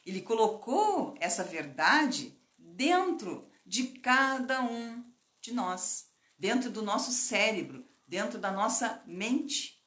Ele 0.05 0.21
colocou 0.21 1.15
essa 1.19 1.43
verdade 1.43 2.37
dentro 2.57 3.49
de 3.65 3.87
cada 3.99 4.61
um 4.61 5.03
de 5.39 5.53
nós, 5.53 6.09
dentro 6.37 6.69
do 6.69 6.81
nosso 6.81 7.11
cérebro, 7.11 7.87
dentro 8.07 8.37
da 8.37 8.51
nossa 8.51 9.01
mente. 9.05 9.81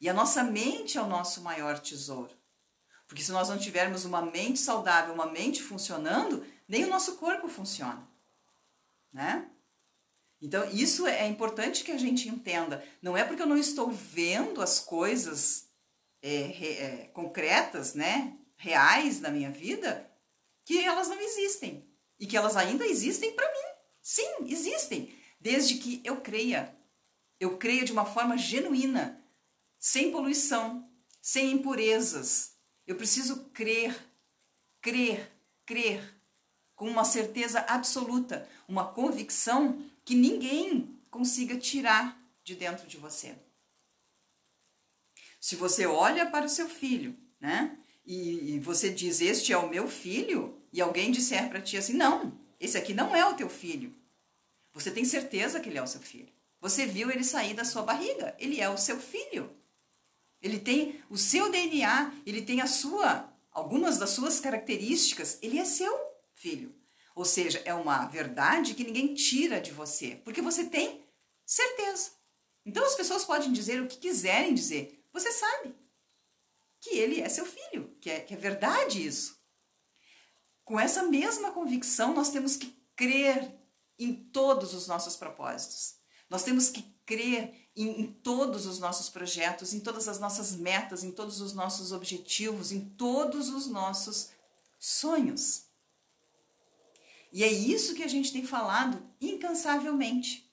E 0.00 0.08
a 0.08 0.14
nossa 0.14 0.42
mente 0.44 0.98
é 0.98 1.02
o 1.02 1.08
nosso 1.08 1.42
maior 1.42 1.78
tesouro. 1.78 2.36
Porque 3.06 3.22
se 3.22 3.32
nós 3.32 3.48
não 3.48 3.58
tivermos 3.58 4.04
uma 4.04 4.22
mente 4.22 4.58
saudável, 4.58 5.14
uma 5.14 5.26
mente 5.26 5.62
funcionando, 5.62 6.44
nem 6.66 6.84
o 6.84 6.88
nosso 6.88 7.16
corpo 7.16 7.48
funciona. 7.48 8.08
Né? 9.12 9.50
Então, 10.44 10.68
isso 10.70 11.06
é 11.06 11.26
importante 11.26 11.82
que 11.82 11.90
a 11.90 11.96
gente 11.96 12.28
entenda. 12.28 12.86
Não 13.00 13.16
é 13.16 13.24
porque 13.24 13.40
eu 13.40 13.46
não 13.46 13.56
estou 13.56 13.90
vendo 13.90 14.60
as 14.60 14.78
coisas 14.78 15.70
é, 16.20 16.28
é, 16.32 17.10
concretas, 17.14 17.94
né, 17.94 18.36
reais 18.54 19.22
na 19.22 19.30
minha 19.30 19.50
vida, 19.50 20.06
que 20.62 20.78
elas 20.78 21.08
não 21.08 21.18
existem. 21.18 21.88
E 22.20 22.26
que 22.26 22.36
elas 22.36 22.58
ainda 22.58 22.86
existem 22.86 23.32
para 23.32 23.50
mim. 23.50 23.68
Sim, 24.02 24.44
existem. 24.46 25.16
Desde 25.40 25.76
que 25.76 26.02
eu 26.04 26.20
creia. 26.20 26.76
Eu 27.40 27.56
creia 27.56 27.82
de 27.82 27.92
uma 27.92 28.04
forma 28.04 28.36
genuína, 28.36 29.24
sem 29.78 30.12
poluição, 30.12 30.86
sem 31.22 31.52
impurezas. 31.52 32.52
Eu 32.86 32.96
preciso 32.96 33.46
crer, 33.46 33.96
crer, 34.82 35.32
crer, 35.64 36.20
com 36.76 36.86
uma 36.86 37.04
certeza 37.06 37.60
absoluta, 37.60 38.46
uma 38.68 38.92
convicção 38.92 39.82
que 40.04 40.14
ninguém 40.14 40.98
consiga 41.10 41.56
tirar 41.56 42.20
de 42.42 42.54
dentro 42.54 42.86
de 42.86 42.96
você. 42.96 43.34
Se 45.40 45.56
você 45.56 45.86
olha 45.86 46.26
para 46.26 46.46
o 46.46 46.48
seu 46.48 46.68
filho, 46.68 47.16
né? 47.40 47.78
E, 48.04 48.54
e 48.54 48.60
você 48.60 48.90
diz: 48.90 49.20
Este 49.20 49.52
é 49.52 49.58
o 49.58 49.68
meu 49.68 49.88
filho, 49.88 50.58
e 50.72 50.80
alguém 50.80 51.10
disser 51.10 51.48
para 51.48 51.60
ti 51.60 51.76
assim: 51.76 51.94
Não, 51.94 52.38
esse 52.60 52.76
aqui 52.76 52.92
não 52.92 53.14
é 53.14 53.24
o 53.26 53.34
teu 53.34 53.48
filho. 53.48 53.94
Você 54.72 54.90
tem 54.90 55.04
certeza 55.04 55.60
que 55.60 55.68
ele 55.68 55.78
é 55.78 55.82
o 55.82 55.86
seu 55.86 56.00
filho. 56.00 56.32
Você 56.60 56.86
viu 56.86 57.10
ele 57.10 57.22
sair 57.22 57.54
da 57.54 57.64
sua 57.64 57.82
barriga, 57.82 58.34
ele 58.38 58.60
é 58.60 58.68
o 58.68 58.78
seu 58.78 58.98
filho. 58.98 59.50
Ele 60.40 60.58
tem 60.58 61.00
o 61.08 61.16
seu 61.16 61.50
DNA, 61.50 62.12
ele 62.26 62.42
tem 62.42 62.60
a 62.60 62.66
sua, 62.66 63.32
algumas 63.50 63.98
das 63.98 64.10
suas 64.10 64.40
características, 64.40 65.38
ele 65.40 65.58
é 65.58 65.64
seu 65.64 65.94
filho. 66.34 66.74
Ou 67.14 67.24
seja, 67.24 67.62
é 67.64 67.72
uma 67.72 68.06
verdade 68.06 68.74
que 68.74 68.84
ninguém 68.84 69.14
tira 69.14 69.60
de 69.60 69.70
você, 69.70 70.16
porque 70.24 70.42
você 70.42 70.64
tem 70.64 71.04
certeza. 71.46 72.10
Então 72.66 72.84
as 72.84 72.94
pessoas 72.94 73.24
podem 73.24 73.52
dizer 73.52 73.80
o 73.80 73.86
que 73.86 73.98
quiserem 73.98 74.54
dizer, 74.54 75.06
você 75.12 75.30
sabe 75.30 75.74
que 76.80 76.90
ele 76.90 77.20
é 77.20 77.28
seu 77.28 77.46
filho, 77.46 77.96
que 78.00 78.10
é, 78.10 78.20
que 78.20 78.34
é 78.34 78.36
verdade 78.36 79.06
isso. 79.06 79.38
Com 80.64 80.80
essa 80.80 81.02
mesma 81.02 81.52
convicção, 81.52 82.14
nós 82.14 82.30
temos 82.30 82.56
que 82.56 82.74
crer 82.96 83.54
em 83.98 84.12
todos 84.14 84.74
os 84.74 84.86
nossos 84.86 85.16
propósitos. 85.16 85.96
Nós 86.28 86.42
temos 86.42 86.70
que 86.70 86.82
crer 87.06 87.70
em, 87.76 88.00
em, 88.00 88.12
todos 88.12 88.66
os 88.66 88.78
nossos 88.78 89.08
projetos, 89.08 89.74
em 89.74 89.80
todas 89.80 90.08
as 90.08 90.18
nossas 90.18 90.52
metas, 90.52 91.04
em 91.04 91.10
todos 91.10 91.40
os 91.40 91.52
nossos 91.52 91.92
objetivos, 91.92 92.72
em 92.72 92.80
todos 92.80 93.50
os 93.50 93.66
nossos 93.66 94.30
sonhos. 94.78 95.63
E 97.34 97.42
é 97.42 97.52
isso 97.52 97.96
que 97.96 98.04
a 98.04 98.08
gente 98.08 98.32
tem 98.32 98.46
falado 98.46 99.04
incansavelmente. 99.20 100.48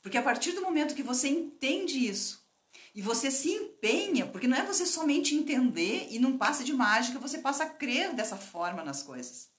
Porque 0.00 0.16
a 0.16 0.22
partir 0.22 0.52
do 0.52 0.62
momento 0.62 0.94
que 0.94 1.02
você 1.02 1.26
entende 1.26 2.06
isso 2.06 2.48
e 2.94 3.02
você 3.02 3.32
se 3.32 3.50
empenha, 3.50 4.28
porque 4.28 4.46
não 4.46 4.56
é 4.56 4.64
você 4.64 4.86
somente 4.86 5.34
entender 5.34 6.06
e 6.08 6.20
num 6.20 6.38
passe 6.38 6.62
de 6.62 6.72
mágica 6.72 7.18
você 7.18 7.38
passa 7.38 7.64
a 7.64 7.68
crer 7.68 8.14
dessa 8.14 8.36
forma 8.36 8.84
nas 8.84 9.02
coisas. 9.02 9.50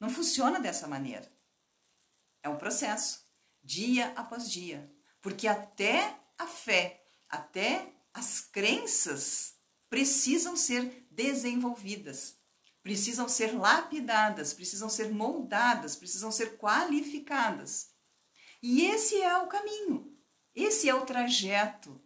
Não 0.00 0.10
funciona 0.10 0.58
dessa 0.58 0.88
maneira. 0.88 1.32
É 2.42 2.48
um 2.48 2.58
processo, 2.58 3.24
dia 3.62 4.12
após 4.16 4.50
dia. 4.50 4.92
Porque 5.20 5.46
até 5.46 6.18
a 6.36 6.48
fé, 6.48 7.06
até 7.28 7.94
as 8.12 8.40
crenças 8.40 9.54
precisam 9.88 10.56
ser 10.56 11.06
desenvolvidas 11.12 12.41
precisam 12.82 13.28
ser 13.28 13.52
lapidadas, 13.52 14.52
precisam 14.52 14.88
ser 14.88 15.10
moldadas, 15.10 15.94
precisam 15.94 16.32
ser 16.32 16.58
qualificadas. 16.58 17.92
E 18.60 18.82
esse 18.86 19.20
é 19.20 19.36
o 19.38 19.46
caminho, 19.46 20.16
esse 20.54 20.88
é 20.88 20.94
o 20.94 21.06
trajeto 21.06 22.02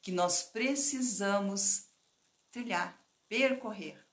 que 0.00 0.10
nós 0.10 0.42
precisamos 0.42 1.88
trilhar, 2.50 2.98
percorrer. 3.28 4.06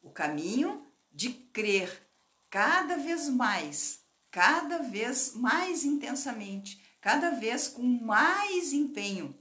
O 0.00 0.10
caminho 0.10 0.86
de 1.10 1.32
crer 1.32 2.10
cada 2.48 2.96
vez 2.96 3.28
mais, 3.28 4.04
cada 4.30 4.78
vez 4.78 5.34
mais 5.34 5.84
intensamente, 5.84 6.82
cada 7.00 7.30
vez 7.30 7.68
com 7.68 7.82
mais 7.82 8.72
empenho, 8.72 9.38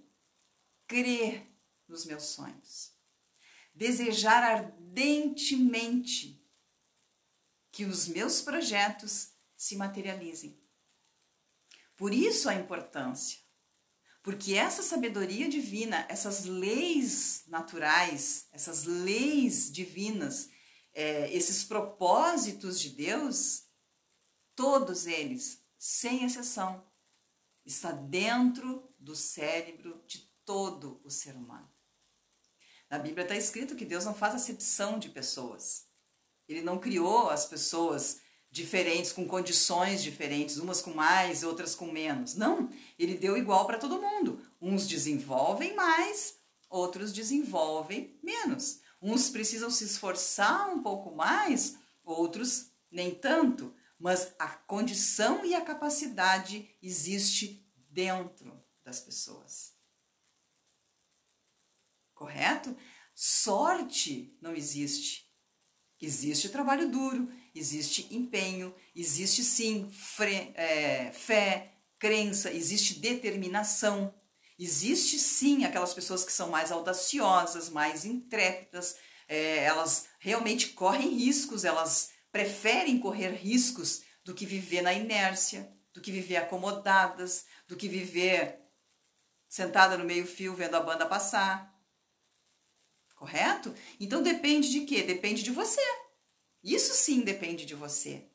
crer 0.88 1.48
nos 1.88 2.06
meus 2.06 2.24
sonhos 2.24 2.91
desejar 3.82 4.44
ardentemente 4.44 6.40
que 7.72 7.84
os 7.84 8.08
meus 8.08 8.40
projetos 8.40 9.32
se 9.58 9.76
materializem. 9.76 10.62
Por 11.98 12.14
isso 12.14 12.48
a 12.48 12.54
importância, 12.54 13.40
porque 14.22 14.54
essa 14.54 14.84
sabedoria 14.84 15.50
divina, 15.50 16.06
essas 16.10 16.46
leis 16.46 17.44
naturais, 17.48 18.48
essas 18.52 18.84
leis 18.84 19.72
divinas, 19.72 20.52
é, 20.94 21.34
esses 21.34 21.64
propósitos 21.64 22.80
de 22.80 22.92
Deus, 22.92 23.64
todos 24.56 25.08
eles, 25.08 25.66
sem 25.80 26.24
exceção, 26.24 26.88
está 27.66 27.92
dentro 27.92 28.94
do 29.00 29.16
cérebro 29.16 30.04
de 30.06 30.20
todo 30.46 31.02
o 31.04 31.10
ser 31.10 31.36
humano. 31.36 31.81
Na 32.92 33.00
Bíblia 33.00 33.24
está 33.24 33.38
escrito 33.38 33.78
que 33.78 33.86
Deus 33.86 34.04
não 34.04 34.14
faz 34.14 34.36
acepção 34.36 35.00
de 35.00 35.08
pessoas. 35.08 35.86
Ele 36.46 36.62
não 36.62 36.78
criou 36.78 37.30
as 37.30 37.46
pessoas 37.46 38.20
diferentes, 38.52 39.14
com 39.14 39.26
condições 39.26 40.04
diferentes, 40.04 40.58
umas 40.58 40.82
com 40.82 40.94
mais, 40.94 41.42
outras 41.42 41.74
com 41.74 41.90
menos. 41.90 42.36
Não, 42.36 42.70
ele 43.00 43.18
deu 43.18 43.38
igual 43.38 43.66
para 43.66 43.78
todo 43.78 44.02
mundo. 44.02 44.46
Uns 44.62 44.86
desenvolvem 44.86 45.74
mais, 45.74 46.36
outros 46.70 47.14
desenvolvem 47.14 48.20
menos. 48.22 48.82
Uns 49.02 49.30
precisam 49.30 49.70
se 49.70 49.86
esforçar 49.86 50.70
um 50.70 50.84
pouco 50.84 51.16
mais, 51.16 51.78
outros 52.04 52.72
nem 52.92 53.16
tanto. 53.16 53.74
Mas 53.98 54.34
a 54.38 54.50
condição 54.50 55.46
e 55.46 55.56
a 55.56 55.62
capacidade 55.62 56.70
existe 56.82 57.66
dentro 57.90 58.62
das 58.84 59.00
pessoas 59.00 59.80
correto? 62.22 62.78
Sorte 63.16 64.38
não 64.40 64.54
existe. 64.54 65.26
Existe 66.00 66.50
trabalho 66.50 66.90
duro, 66.90 67.32
existe 67.54 68.08
empenho, 68.12 68.74
existe 68.96 69.44
sim 69.44 69.90
fre, 69.92 70.52
é, 70.56 71.12
fé, 71.12 71.74
crença, 71.98 72.52
existe 72.52 73.00
determinação. 73.00 74.14
Existe 74.58 75.18
sim 75.18 75.66
aquelas 75.66 75.94
pessoas 75.96 76.24
que 76.24 76.32
são 76.32 76.50
mais 76.50 76.72
audaciosas, 76.72 77.70
mais 77.70 78.06
intrépidas, 78.06 78.96
é, 79.28 79.64
elas 79.64 80.08
realmente 80.20 80.70
correm 80.70 81.10
riscos, 81.10 81.66
elas 81.66 82.12
preferem 82.32 83.00
correr 83.00 83.32
riscos 83.32 84.04
do 84.24 84.36
que 84.36 84.46
viver 84.46 84.84
na 84.84 84.94
inércia, 84.94 85.72
do 85.92 86.02
que 86.02 86.12
viver 86.12 86.38
acomodadas, 86.38 87.46
do 87.68 87.76
que 87.76 87.88
viver 87.88 88.60
sentada 89.50 89.98
no 89.98 90.06
meio-fio 90.06 90.56
vendo 90.56 90.76
a 90.76 90.80
banda 90.80 91.06
passar 91.06 91.71
correto? 93.22 93.72
Então 94.00 94.24
depende 94.24 94.72
de 94.72 94.82
quê? 94.82 95.04
Depende 95.04 95.44
de 95.44 95.52
você. 95.52 95.80
Isso 96.64 96.96
sim 96.96 97.22
depende 97.22 97.68
de 97.68 97.76
você. 97.76 98.26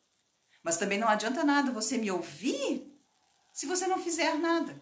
Mas 0.63 0.77
também 0.77 0.97
não 0.97 1.09
adianta 1.09 1.43
nada 1.43 1.73
você 1.73 1.99
me 1.99 2.09
ouvir 2.09 2.97
se 3.53 3.67
você 3.67 3.89
não 3.89 3.99
fizer 3.99 4.37
nada. 4.39 4.81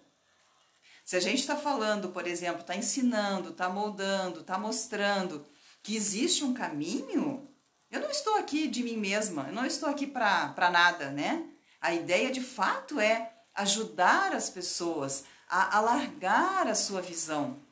Se 1.07 1.17
a 1.17 1.21
gente 1.21 1.41
está 1.41 1.57
falando, 1.57 2.11
por 2.11 2.27
exemplo, 2.27 2.61
está 2.61 2.77
ensinando, 2.77 3.51
está 3.51 3.71
moldando, 3.71 4.41
está 4.41 4.59
mostrando 4.59 5.47
que 5.83 5.97
existe 5.97 6.45
um 6.45 6.53
caminho, 6.53 7.49
eu 7.91 8.01
não 8.01 8.11
estou 8.11 8.37
aqui 8.37 8.69
de 8.69 8.83
mim 8.83 8.99
mesma, 8.99 9.47
eu 9.49 9.55
não 9.55 9.65
estou 9.65 9.89
aqui 9.89 10.07
para 10.07 10.71
nada, 10.71 11.11
né? 11.11 11.49
A 11.81 11.95
ideia 11.95 12.31
de 12.31 12.43
fato 12.43 13.01
é 13.01 13.33
ajudar 13.55 14.35
as 14.35 14.51
pessoas 14.51 15.25
a 15.49 15.79
alargar 15.79 16.67
a 16.67 16.75
sua 16.75 17.01
visão, 17.01 17.64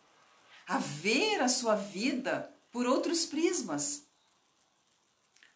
a 0.73 0.79
ver 0.79 1.43
a 1.43 1.49
sua 1.49 1.75
vida 1.75 2.51
por 2.71 2.87
outros 2.87 3.27
prismas, 3.27 4.05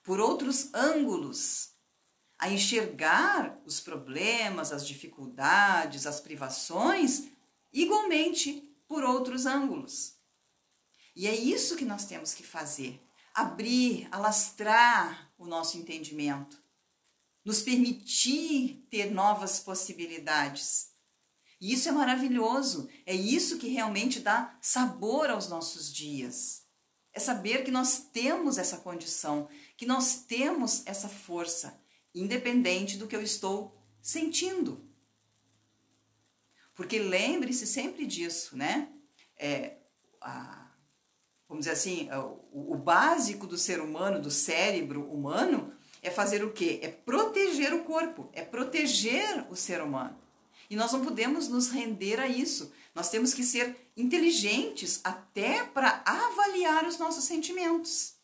por 0.03 0.21
outros 0.21 0.69
ângulos, 0.75 1.71
a 2.39 2.51
enxergar 2.51 3.59
os 3.65 3.81
problemas, 3.81 4.73
as 4.73 4.87
dificuldades, 4.87 6.07
as 6.07 6.21
privações 6.21 7.29
igualmente 7.73 8.77
por 8.87 9.05
outros 9.05 9.47
ângulos. 9.47 10.17
E 11.15 11.27
é 11.27 11.35
isso 11.35 11.77
que 11.77 11.87
nós 11.87 12.05
temos 12.05 12.35
que 12.35 12.43
fazer: 12.43 13.03
abrir, 13.33 14.07
alastrar 14.13 15.33
o 15.39 15.47
nosso 15.47 15.79
entendimento, 15.79 16.63
nos 17.43 17.63
permitir 17.63 18.87
ter 18.91 19.11
novas 19.11 19.61
possibilidades. 19.61 20.91
E 21.61 21.73
isso 21.73 21.89
é 21.89 21.93
maravilhoso, 21.93 22.89
é 23.07 23.15
isso 23.15 23.59
que 23.59 23.69
realmente 23.69 24.21
dá 24.21 24.57
sabor 24.61 25.31
aos 25.31 25.49
nossos 25.49 25.93
dias. 25.93 26.65
É 27.13 27.19
saber 27.19 27.65
que 27.65 27.71
nós 27.71 28.11
temos 28.13 28.59
essa 28.59 28.77
condição, 28.79 29.49
que 29.77 29.87
nós 29.87 30.25
temos 30.27 30.83
essa 30.87 31.09
força, 31.09 31.81
independente 32.15 32.99
do 32.99 33.07
que 33.07 33.17
eu 33.17 33.23
estou 33.23 33.75
sentindo. 34.03 34.87
Porque 36.75 36.99
lembre-se 36.99 37.67
sempre 37.67 38.07
disso, 38.07 38.55
né? 38.55 38.93
É, 39.39 39.79
a, 40.21 40.71
vamos 41.49 41.65
dizer 41.65 41.73
assim, 41.73 42.09
é, 42.11 42.19
o, 42.19 42.73
o 42.73 42.77
básico 42.77 43.47
do 43.47 43.57
ser 43.57 43.81
humano, 43.81 44.21
do 44.21 44.31
cérebro 44.31 45.11
humano, 45.11 45.75
é 46.03 46.11
fazer 46.11 46.45
o 46.45 46.53
quê? 46.53 46.81
É 46.83 46.89
proteger 46.89 47.73
o 47.73 47.85
corpo, 47.85 48.29
é 48.35 48.45
proteger 48.45 49.47
o 49.51 49.57
ser 49.57 49.81
humano. 49.81 50.26
E 50.69 50.77
nós 50.77 50.93
não 50.93 51.05
podemos 51.05 51.49
nos 51.49 51.69
render 51.69 52.19
a 52.19 52.27
isso. 52.27 52.73
Nós 52.95 53.11
temos 53.11 53.33
que 53.35 53.45
ser 53.45 53.77
inteligentes 53.97 55.01
até 55.05 55.65
para 55.65 56.03
avaliar 56.05 56.87
os 56.87 56.99
nossos 56.99 57.25
sentimentos. 57.25 58.15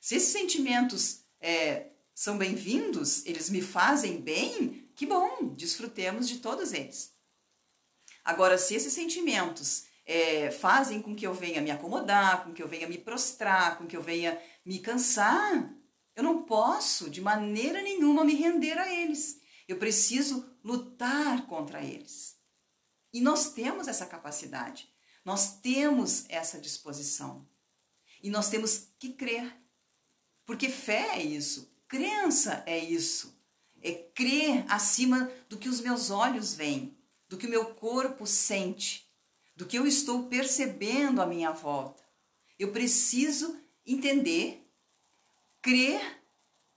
Se 0.00 0.16
esses 0.16 0.30
sentimentos 0.30 1.20
é, 1.40 1.90
são 2.14 2.36
bem-vindos, 2.38 3.24
eles 3.26 3.50
me 3.50 3.60
fazem 3.60 4.20
bem, 4.20 4.90
que 4.94 5.06
bom, 5.06 5.54
desfrutemos 5.54 6.28
de 6.28 6.38
todos 6.38 6.72
eles. 6.72 7.12
Agora, 8.24 8.58
se 8.58 8.74
esses 8.74 8.92
sentimentos 8.92 9.84
é, 10.04 10.50
fazem 10.50 11.00
com 11.00 11.14
que 11.14 11.26
eu 11.26 11.34
venha 11.34 11.60
me 11.60 11.70
acomodar, 11.70 12.44
com 12.44 12.52
que 12.52 12.62
eu 12.62 12.68
venha 12.68 12.88
me 12.88 12.98
prostrar, 12.98 13.78
com 13.78 13.86
que 13.86 13.96
eu 13.96 14.02
venha 14.02 14.40
me 14.64 14.78
cansar, 14.80 15.72
eu 16.16 16.22
não 16.22 16.42
posso 16.42 17.08
de 17.08 17.20
maneira 17.20 17.80
nenhuma 17.82 18.24
me 18.24 18.34
render 18.34 18.76
a 18.78 18.92
eles. 18.92 19.40
Eu 19.68 19.76
preciso 19.76 20.44
lutar 20.68 21.46
contra 21.46 21.82
eles. 21.82 22.36
E 23.12 23.20
nós 23.20 23.52
temos 23.52 23.88
essa 23.88 24.04
capacidade, 24.04 24.92
nós 25.24 25.58
temos 25.60 26.26
essa 26.28 26.60
disposição. 26.60 27.48
E 28.22 28.28
nós 28.28 28.50
temos 28.50 28.90
que 28.98 29.14
crer. 29.14 29.56
Porque 30.44 30.68
fé 30.68 31.18
é 31.18 31.22
isso, 31.22 31.72
crença 31.88 32.62
é 32.66 32.78
isso. 32.78 33.34
É 33.80 33.92
crer 33.92 34.64
acima 34.68 35.30
do 35.48 35.56
que 35.56 35.68
os 35.68 35.80
meus 35.80 36.10
olhos 36.10 36.52
veem 36.52 36.98
do 37.28 37.36
que 37.36 37.46
o 37.46 37.50
meu 37.50 37.74
corpo 37.74 38.26
sente, 38.26 39.06
do 39.54 39.66
que 39.66 39.76
eu 39.78 39.86
estou 39.86 40.28
percebendo 40.28 41.20
à 41.20 41.26
minha 41.26 41.52
volta. 41.52 42.02
Eu 42.58 42.72
preciso 42.72 43.60
entender, 43.86 44.66
crer 45.60 46.22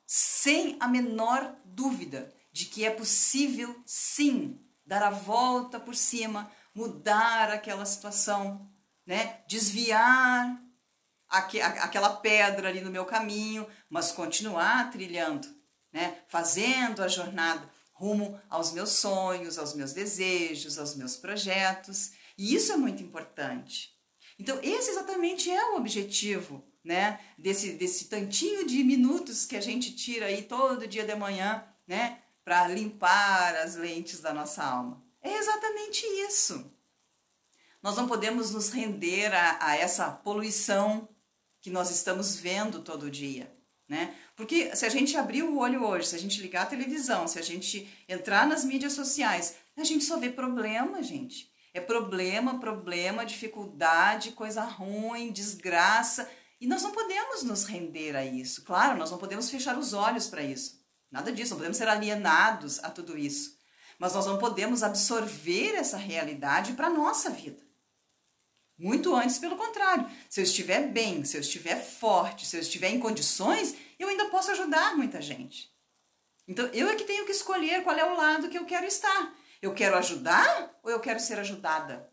sem 0.05 0.75
a 0.79 0.87
menor 0.87 1.57
dúvida 1.63 2.33
de 2.51 2.65
que 2.65 2.85
é 2.85 2.89
possível 2.89 3.81
sim 3.85 4.59
dar 4.85 5.03
a 5.03 5.09
volta 5.09 5.79
por 5.79 5.95
cima, 5.95 6.51
mudar 6.73 7.49
aquela 7.49 7.85
situação, 7.85 8.69
né? 9.05 9.41
Desviar 9.47 10.61
aquela 11.29 12.17
pedra 12.17 12.67
ali 12.67 12.81
no 12.81 12.91
meu 12.91 13.05
caminho, 13.05 13.65
mas 13.89 14.11
continuar 14.11 14.91
trilhando, 14.91 15.47
né? 15.93 16.23
Fazendo 16.27 17.01
a 17.01 17.07
jornada 17.07 17.69
rumo 17.93 18.41
aos 18.49 18.71
meus 18.71 18.89
sonhos, 18.89 19.59
aos 19.59 19.75
meus 19.75 19.93
desejos, 19.93 20.79
aos 20.79 20.95
meus 20.95 21.15
projetos. 21.15 22.11
E 22.35 22.55
isso 22.55 22.71
é 22.73 22.77
muito 22.77 23.03
importante. 23.03 23.89
Então, 24.39 24.59
esse 24.63 24.89
exatamente 24.89 25.51
é 25.51 25.71
o 25.71 25.75
objetivo, 25.75 26.67
né? 26.83 27.19
Desse, 27.37 27.73
desse 27.73 28.09
tantinho 28.09 28.65
de 28.65 28.83
minutos 28.83 29.45
que 29.45 29.55
a 29.55 29.61
gente 29.61 29.95
tira 29.95 30.25
aí 30.25 30.41
todo 30.41 30.87
dia 30.87 31.05
de 31.05 31.15
manhã, 31.15 31.63
né? 31.87 32.20
Para 32.43 32.67
limpar 32.67 33.55
as 33.55 33.75
lentes 33.75 34.19
da 34.19 34.33
nossa 34.33 34.63
alma. 34.63 35.03
É 35.21 35.37
exatamente 35.37 36.05
isso. 36.27 36.71
Nós 37.81 37.95
não 37.95 38.07
podemos 38.07 38.51
nos 38.51 38.69
render 38.69 39.33
a, 39.33 39.57
a 39.65 39.75
essa 39.75 40.09
poluição 40.09 41.09
que 41.59 41.69
nós 41.69 41.91
estamos 41.91 42.35
vendo 42.35 42.81
todo 42.81 43.11
dia 43.11 43.51
né? 43.91 44.15
Porque 44.37 44.73
se 44.73 44.85
a 44.85 44.89
gente 44.89 45.17
abrir 45.17 45.43
o 45.43 45.57
olho 45.57 45.83
hoje, 45.83 46.07
se 46.07 46.15
a 46.15 46.17
gente 46.17 46.41
ligar 46.41 46.63
a 46.63 46.65
televisão, 46.65 47.27
se 47.27 47.37
a 47.37 47.41
gente 47.41 47.89
entrar 48.07 48.47
nas 48.47 48.63
mídias 48.63 48.93
sociais, 48.93 49.57
a 49.75 49.83
gente 49.83 50.05
só 50.05 50.17
vê 50.17 50.29
problema, 50.29 51.03
gente. 51.03 51.51
É 51.73 51.81
problema, 51.81 52.57
problema, 52.57 53.25
dificuldade, 53.25 54.31
coisa 54.31 54.63
ruim, 54.63 55.29
desgraça. 55.29 56.29
E 56.61 56.67
nós 56.67 56.83
não 56.83 56.91
podemos 56.91 57.43
nos 57.43 57.65
render 57.65 58.15
a 58.15 58.23
isso. 58.23 58.63
Claro, 58.63 58.97
nós 58.97 59.11
não 59.11 59.17
podemos 59.17 59.49
fechar 59.49 59.77
os 59.77 59.91
olhos 59.91 60.27
para 60.27 60.41
isso. 60.41 60.80
Nada 61.11 61.31
disso, 61.31 61.51
não 61.51 61.57
podemos 61.57 61.77
ser 61.77 61.89
alienados 61.89 62.81
a 62.83 62.89
tudo 62.89 63.17
isso. 63.17 63.59
Mas 63.99 64.13
nós 64.13 64.25
não 64.25 64.37
podemos 64.37 64.81
absorver 64.81 65.75
essa 65.75 65.97
realidade 65.97 66.73
para 66.73 66.87
a 66.87 66.91
nossa 66.91 67.29
vida. 67.29 67.61
Muito 68.77 69.13
antes, 69.13 69.37
pelo 69.37 69.57
contrário. 69.57 70.09
Se 70.27 70.39
eu 70.39 70.43
estiver 70.43 70.87
bem, 70.87 71.23
se 71.23 71.37
eu 71.37 71.41
estiver 71.41 71.75
forte, 71.75 72.47
se 72.47 72.55
eu 72.55 72.61
estiver 72.61 72.89
em 72.89 72.99
condições, 72.99 73.75
eu 73.99 74.07
ainda 74.07 74.29
posso 74.29 74.49
ajudar 74.51 74.97
muita 74.97 75.21
gente. 75.21 75.71
Então, 76.47 76.65
eu 76.67 76.89
é 76.89 76.95
que 76.95 77.03
tenho 77.03 77.25
que 77.25 77.31
escolher 77.31 77.83
qual 77.83 77.95
é 77.95 78.03
o 78.03 78.17
lado 78.17 78.49
que 78.49 78.57
eu 78.57 78.65
quero 78.65 78.87
estar. 78.87 79.35
Eu 79.61 79.75
quero 79.75 79.95
ajudar 79.97 80.79
ou 80.81 80.89
eu 80.89 80.99
quero 80.99 81.19
ser 81.19 81.37
ajudada? 81.37 82.11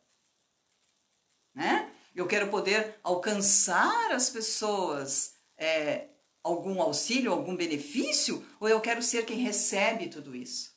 Né? 1.55 1.91
Eu 2.15 2.27
quero 2.27 2.49
poder 2.49 3.01
alcançar 3.03 4.13
as 4.13 4.29
pessoas 4.29 5.37
é, 5.57 6.09
algum 6.42 6.81
auxílio, 6.81 7.33
algum 7.33 7.57
benefício, 7.57 8.46
ou 8.61 8.68
eu 8.68 8.81
quero 8.81 9.03
ser 9.03 9.27
quem 9.27 9.38
recebe 9.38 10.09
tudo 10.09 10.35
isso? 10.35 10.77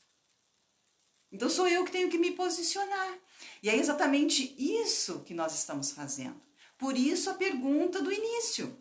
Então 1.32 1.50
sou 1.50 1.68
eu 1.68 1.86
que 1.86 1.92
tenho 1.92 2.10
que 2.10 2.18
me 2.18 2.32
posicionar. 2.32 3.18
E 3.64 3.70
é 3.70 3.76
exatamente 3.76 4.56
isso 4.58 5.24
que 5.24 5.34
nós 5.34 5.56
estamos 5.56 5.92
fazendo. 5.92 6.42
Por 6.78 6.98
isso 6.98 7.30
a 7.30 7.36
pergunta 7.36 8.02
do 8.02 8.12
início, 8.12 8.78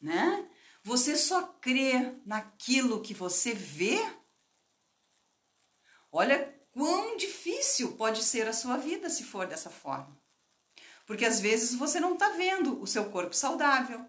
né? 0.00 0.48
Você 0.82 1.16
só 1.16 1.42
crê 1.42 2.14
naquilo 2.24 3.02
que 3.02 3.14
você 3.14 3.54
vê? 3.54 3.98
Olha 6.10 6.54
quão 6.72 7.16
difícil 7.16 7.92
pode 7.96 8.22
ser 8.22 8.46
a 8.48 8.52
sua 8.52 8.76
vida 8.76 9.10
se 9.10 9.24
for 9.24 9.46
dessa 9.46 9.70
forma. 9.70 10.18
Porque 11.06 11.24
às 11.24 11.40
vezes 11.40 11.74
você 11.74 11.98
não 11.98 12.14
está 12.14 12.30
vendo 12.30 12.80
o 12.80 12.86
seu 12.86 13.10
corpo 13.10 13.34
saudável, 13.34 14.04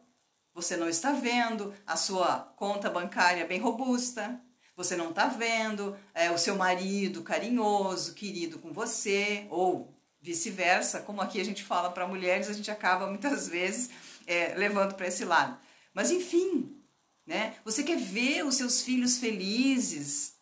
você 0.53 0.75
não 0.75 0.89
está 0.89 1.11
vendo 1.11 1.73
a 1.85 1.95
sua 1.95 2.39
conta 2.55 2.89
bancária 2.89 3.45
bem 3.45 3.59
robusta, 3.59 4.41
você 4.75 4.95
não 4.95 5.09
está 5.09 5.27
vendo 5.27 5.97
é, 6.13 6.31
o 6.31 6.37
seu 6.37 6.55
marido 6.55 7.21
carinhoso, 7.21 8.13
querido 8.13 8.59
com 8.59 8.71
você, 8.71 9.45
ou 9.49 9.93
vice-versa, 10.21 11.01
como 11.01 11.21
aqui 11.21 11.39
a 11.39 11.45
gente 11.45 11.63
fala 11.63 11.91
para 11.91 12.07
mulheres, 12.07 12.49
a 12.49 12.53
gente 12.53 12.71
acaba 12.71 13.07
muitas 13.07 13.47
vezes 13.47 13.89
é, 14.25 14.53
levando 14.55 14.95
para 14.95 15.07
esse 15.07 15.25
lado. 15.25 15.59
Mas 15.93 16.11
enfim, 16.11 16.77
né? 17.25 17.55
Você 17.63 17.83
quer 17.83 17.97
ver 17.97 18.45
os 18.45 18.55
seus 18.55 18.81
filhos 18.81 19.17
felizes, 19.17 20.38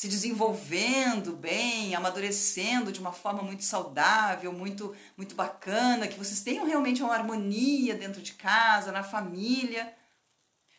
se 0.00 0.08
desenvolvendo 0.08 1.36
bem, 1.36 1.94
amadurecendo 1.94 2.90
de 2.90 2.98
uma 2.98 3.12
forma 3.12 3.42
muito 3.42 3.64
saudável, 3.64 4.50
muito 4.50 4.96
muito 5.14 5.34
bacana, 5.34 6.08
que 6.08 6.16
vocês 6.16 6.40
tenham 6.40 6.64
realmente 6.64 7.02
uma 7.02 7.12
harmonia 7.12 7.94
dentro 7.94 8.22
de 8.22 8.32
casa, 8.32 8.92
na 8.92 9.02
família. 9.02 9.94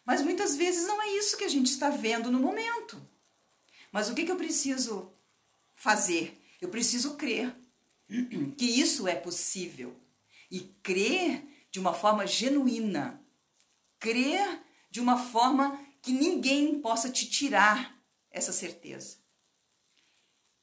Mas 0.04 0.24
muitas 0.24 0.56
vezes 0.56 0.88
não 0.88 1.00
é 1.00 1.10
isso 1.10 1.38
que 1.38 1.44
a 1.44 1.48
gente 1.48 1.68
está 1.68 1.92
vendo 1.92 2.32
no 2.32 2.40
momento. 2.40 3.00
Mas 3.92 4.10
o 4.10 4.16
que, 4.16 4.26
que 4.26 4.32
eu 4.32 4.38
preciso 4.38 5.14
fazer? 5.76 6.44
Eu 6.60 6.70
preciso 6.70 7.14
crer 7.14 7.56
que 8.58 8.66
isso 8.66 9.08
é 9.08 9.14
possível. 9.14 9.96
E 10.50 10.62
crer 10.82 11.46
de 11.70 11.80
uma 11.80 11.94
forma 11.94 12.26
genuína. 12.26 13.22
Crer 14.00 14.64
de 14.90 15.00
uma 15.00 15.16
forma 15.16 15.80
que 16.02 16.12
ninguém 16.12 16.82
possa 16.82 17.08
te 17.08 17.30
tirar 17.30 18.01
essa 18.32 18.52
certeza. 18.54 19.18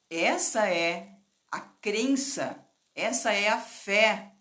Essa 0.09 0.67
é 0.67 1.15
a 1.51 1.61
crença, 1.61 2.67
essa 2.93 3.31
é 3.31 3.47
a 3.47 3.61
fé 3.61 4.35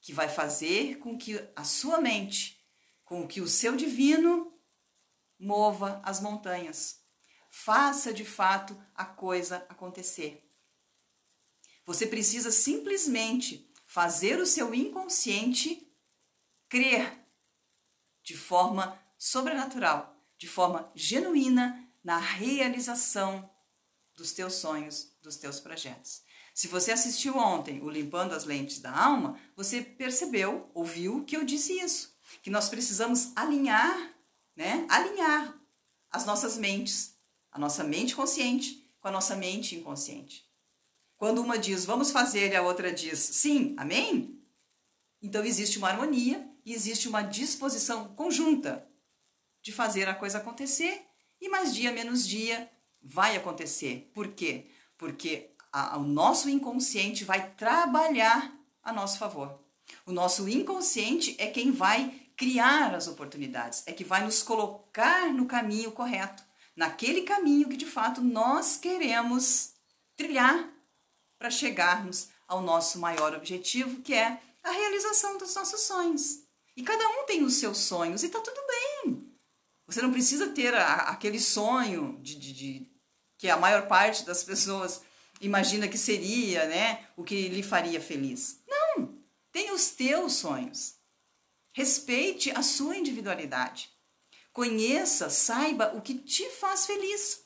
que 0.00 0.12
vai 0.12 0.28
fazer 0.28 0.98
com 0.98 1.18
que 1.18 1.38
a 1.54 1.64
sua 1.64 2.00
mente 2.00 2.62
com 3.04 3.28
que 3.28 3.42
o 3.42 3.46
seu 3.46 3.76
divino 3.76 4.58
mova 5.38 6.00
as 6.02 6.18
montanhas. 6.18 7.04
Faça 7.50 8.10
de 8.10 8.24
fato 8.24 8.74
a 8.94 9.04
coisa 9.04 9.66
acontecer. 9.68 10.48
Você 11.84 12.06
precisa 12.06 12.50
simplesmente 12.50 13.70
fazer 13.86 14.38
o 14.38 14.46
seu 14.46 14.74
inconsciente 14.74 15.92
crer 16.70 17.22
de 18.22 18.34
forma 18.34 18.98
sobrenatural, 19.18 20.16
de 20.38 20.48
forma 20.48 20.90
genuína 20.94 21.81
na 22.02 22.18
realização 22.18 23.48
dos 24.16 24.32
teus 24.32 24.54
sonhos 24.54 25.12
dos 25.22 25.36
teus 25.36 25.60
projetos. 25.60 26.22
Se 26.54 26.68
você 26.68 26.92
assistiu 26.92 27.36
ontem 27.38 27.80
o 27.80 27.88
Limpando 27.88 28.34
as 28.34 28.44
Lentes 28.44 28.80
da 28.80 28.94
Alma, 28.94 29.38
você 29.56 29.80
percebeu, 29.80 30.70
ouviu 30.74 31.24
que 31.24 31.36
eu 31.36 31.44
disse 31.44 31.72
isso, 31.78 32.14
que 32.42 32.50
nós 32.50 32.68
precisamos 32.68 33.32
alinhar, 33.34 34.14
né? 34.54 34.86
Alinhar 34.88 35.58
as 36.10 36.26
nossas 36.26 36.58
mentes, 36.58 37.16
a 37.50 37.58
nossa 37.58 37.82
mente 37.82 38.14
consciente 38.14 38.86
com 39.00 39.08
a 39.08 39.10
nossa 39.10 39.34
mente 39.34 39.74
inconsciente. 39.74 40.44
Quando 41.16 41.40
uma 41.40 41.58
diz 41.58 41.84
vamos 41.84 42.10
fazer 42.10 42.52
e 42.52 42.56
a 42.56 42.62
outra 42.62 42.92
diz 42.92 43.18
sim, 43.18 43.74
amém? 43.78 44.38
Então 45.22 45.44
existe 45.44 45.78
uma 45.78 45.88
harmonia 45.88 46.46
e 46.64 46.74
existe 46.74 47.08
uma 47.08 47.22
disposição 47.22 48.14
conjunta 48.14 48.86
de 49.62 49.72
fazer 49.72 50.08
a 50.08 50.14
coisa 50.14 50.38
acontecer 50.38 51.06
e 51.42 51.48
mais 51.48 51.74
dia 51.74 51.90
menos 51.90 52.26
dia 52.26 52.70
vai 53.02 53.36
acontecer. 53.36 54.10
Por 54.14 54.28
quê? 54.28 54.70
Porque 54.96 55.50
a, 55.72 55.98
o 55.98 56.04
nosso 56.04 56.48
inconsciente 56.48 57.24
vai 57.24 57.50
trabalhar 57.50 58.56
a 58.82 58.92
nosso 58.92 59.18
favor. 59.18 59.60
O 60.06 60.12
nosso 60.12 60.48
inconsciente 60.48 61.34
é 61.38 61.48
quem 61.48 61.72
vai 61.72 62.20
criar 62.36 62.94
as 62.94 63.08
oportunidades, 63.08 63.82
é 63.86 63.92
que 63.92 64.04
vai 64.04 64.24
nos 64.24 64.42
colocar 64.42 65.32
no 65.32 65.46
caminho 65.46 65.90
correto, 65.92 66.42
naquele 66.74 67.22
caminho 67.22 67.68
que 67.68 67.76
de 67.76 67.86
fato 67.86 68.20
nós 68.20 68.76
queremos 68.76 69.72
trilhar 70.16 70.70
para 71.38 71.50
chegarmos 71.50 72.28
ao 72.46 72.62
nosso 72.62 73.00
maior 73.00 73.34
objetivo, 73.34 74.00
que 74.00 74.14
é 74.14 74.40
a 74.62 74.70
realização 74.70 75.38
dos 75.38 75.54
nossos 75.54 75.80
sonhos. 75.80 76.40
E 76.76 76.82
cada 76.82 77.06
um 77.08 77.26
tem 77.26 77.42
os 77.42 77.54
seus 77.54 77.78
sonhos 77.78 78.22
e 78.22 78.28
tá 78.28 78.40
tudo 78.40 78.60
bem. 78.66 78.91
Você 79.92 80.00
não 80.00 80.10
precisa 80.10 80.48
ter 80.48 80.74
a, 80.74 80.94
aquele 81.10 81.38
sonho 81.38 82.18
de, 82.22 82.34
de, 82.36 82.52
de, 82.52 82.86
que 83.36 83.50
a 83.50 83.58
maior 83.58 83.86
parte 83.86 84.24
das 84.24 84.42
pessoas 84.42 85.02
imagina 85.38 85.86
que 85.86 85.98
seria, 85.98 86.66
né, 86.66 87.06
o 87.14 87.22
que 87.22 87.48
lhe 87.48 87.62
faria 87.62 88.00
feliz. 88.00 88.62
Não, 88.66 89.14
tenha 89.50 89.74
os 89.74 89.90
teus 89.90 90.34
sonhos. 90.34 90.94
Respeite 91.72 92.50
a 92.52 92.62
sua 92.62 92.96
individualidade. 92.96 93.90
Conheça, 94.52 95.28
saiba 95.28 95.92
o 95.94 96.00
que 96.00 96.14
te 96.14 96.48
faz 96.50 96.86
feliz. 96.86 97.42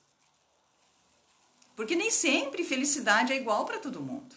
Porque 1.74 1.96
nem 1.96 2.10
sempre 2.10 2.62
felicidade 2.62 3.32
é 3.32 3.36
igual 3.36 3.64
para 3.64 3.78
todo 3.78 4.00
mundo, 4.00 4.36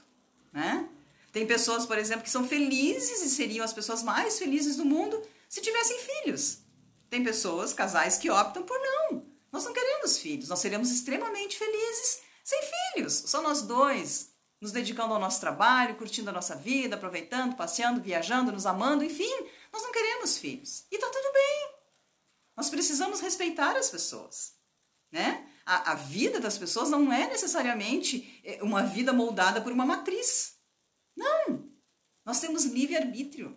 né? 0.51 0.89
Tem 1.31 1.45
pessoas, 1.45 1.85
por 1.85 1.97
exemplo, 1.97 2.23
que 2.23 2.29
são 2.31 2.47
felizes 2.47 3.21
e 3.21 3.29
seriam 3.29 3.63
as 3.63 3.71
pessoas 3.71 4.01
mais 4.01 4.39
felizes 4.39 4.75
do 4.75 4.83
mundo 4.83 5.21
se 5.47 5.61
tivessem 5.61 5.99
filhos. 5.99 6.68
Tem 7.09 7.23
pessoas, 7.23 7.73
casais, 7.73 8.17
que 8.17 8.29
optam 8.29 8.63
por 8.63 8.77
não. 8.79 9.25
Nós 9.51 9.65
não 9.65 9.73
queremos 9.73 10.19
filhos, 10.19 10.49
nós 10.49 10.59
seremos 10.59 10.91
extremamente 10.91 11.57
felizes 11.57 12.21
sem 12.43 12.59
filhos, 12.93 13.13
só 13.13 13.41
nós 13.41 13.61
dois, 13.61 14.31
nos 14.59 14.71
dedicando 14.71 15.13
ao 15.13 15.19
nosso 15.19 15.39
trabalho, 15.39 15.95
curtindo 15.95 16.29
a 16.29 16.33
nossa 16.33 16.55
vida, 16.55 16.95
aproveitando, 16.95 17.55
passeando, 17.55 18.01
viajando, 18.01 18.51
nos 18.51 18.65
amando, 18.65 19.03
enfim, 19.03 19.31
nós 19.71 19.83
não 19.83 19.91
queremos 19.91 20.37
filhos. 20.37 20.85
E 20.91 20.97
tá 20.97 21.07
tudo 21.09 21.33
bem. 21.33 21.69
Nós 22.57 22.69
precisamos 22.69 23.21
respeitar 23.21 23.77
as 23.77 23.89
pessoas, 23.89 24.53
né? 25.11 25.47
A, 25.65 25.91
a 25.91 25.95
vida 25.95 26.39
das 26.39 26.57
pessoas 26.57 26.89
não 26.89 27.13
é 27.13 27.27
necessariamente 27.27 28.41
é, 28.43 28.63
uma 28.63 28.83
vida 28.83 29.13
moldada 29.13 29.61
por 29.61 29.71
uma 29.71 29.85
matriz. 29.85 30.55
Não! 31.15 31.69
Nós 32.25 32.39
temos 32.39 32.65
livre-arbítrio. 32.65 33.55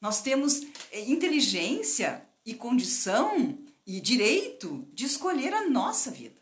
Nós 0.00 0.22
temos 0.22 0.62
é, 0.92 1.00
inteligência 1.00 2.27
e 2.48 2.54
condição 2.54 3.62
e 3.86 4.00
direito 4.00 4.88
de 4.94 5.04
escolher 5.04 5.52
a 5.52 5.68
nossa 5.68 6.10
vida. 6.10 6.40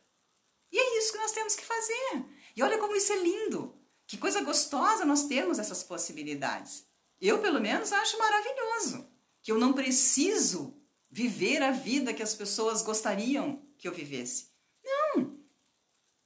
E 0.71 0.79
é 0.79 0.99
isso 0.99 1.11
que 1.11 1.19
nós 1.19 1.33
temos 1.33 1.57
que 1.57 1.65
fazer. 1.65 2.25
E 2.55 2.63
olha 2.63 2.79
como 2.79 2.95
isso 2.95 3.13
é 3.13 3.17
lindo. 3.17 3.77
Que 4.07 4.17
coisa 4.17 4.41
gostosa 4.41 5.05
nós 5.05 5.25
temos 5.25 5.59
essas 5.59 5.83
possibilidades. 5.83 6.87
Eu, 7.21 7.41
pelo 7.41 7.61
menos, 7.61 7.93
acho 7.93 8.17
maravilhoso 8.21 9.05
que 9.43 9.51
eu 9.51 9.59
não 9.59 9.73
preciso 9.73 10.81
viver 11.11 11.61
a 11.61 11.73
vida 11.73 12.15
que 12.15 12.23
as 12.23 12.37
pessoas 12.37 12.83
gostariam 12.83 13.61
que 13.77 13.89
eu 13.89 13.93
vivesse. 13.93 14.47
Não. 14.85 15.41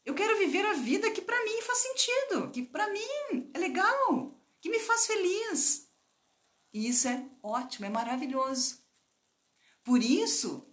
Eu 0.05 0.13
quero 0.15 0.37
viver 0.37 0.67
a 0.67 0.75
vida 0.75 1.11
que 1.11 1.23
para 1.23 1.43
mim 1.43 1.63
faz 1.63 1.79
sentido, 1.79 2.51
que 2.51 2.63
para 2.63 2.93
mim 2.93 3.51
é 3.55 3.59
legal, 3.59 4.39
que 4.61 4.69
me 4.69 4.79
faz 4.79 5.07
feliz. 5.07 5.89
E 6.71 6.87
isso 6.87 7.09
é 7.09 7.27
ótimo, 7.43 7.87
é 7.87 7.89
maravilhoso. 7.89 8.80
Por 9.85 10.03
isso 10.03 10.67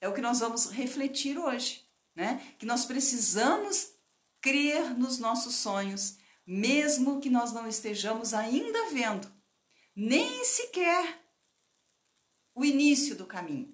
é 0.00 0.08
o 0.08 0.14
que 0.14 0.20
nós 0.20 0.40
vamos 0.40 0.70
refletir 0.70 1.38
hoje 1.38 1.88
né? 2.18 2.42
Que 2.58 2.66
nós 2.66 2.84
precisamos 2.84 3.92
crer 4.40 4.98
nos 4.98 5.20
nossos 5.20 5.54
sonhos, 5.54 6.18
mesmo 6.44 7.20
que 7.20 7.30
nós 7.30 7.52
não 7.52 7.68
estejamos 7.68 8.34
ainda 8.34 8.90
vendo, 8.90 9.32
nem 9.94 10.44
sequer 10.44 11.16
o 12.56 12.64
início 12.64 13.14
do 13.14 13.24
caminho. 13.24 13.72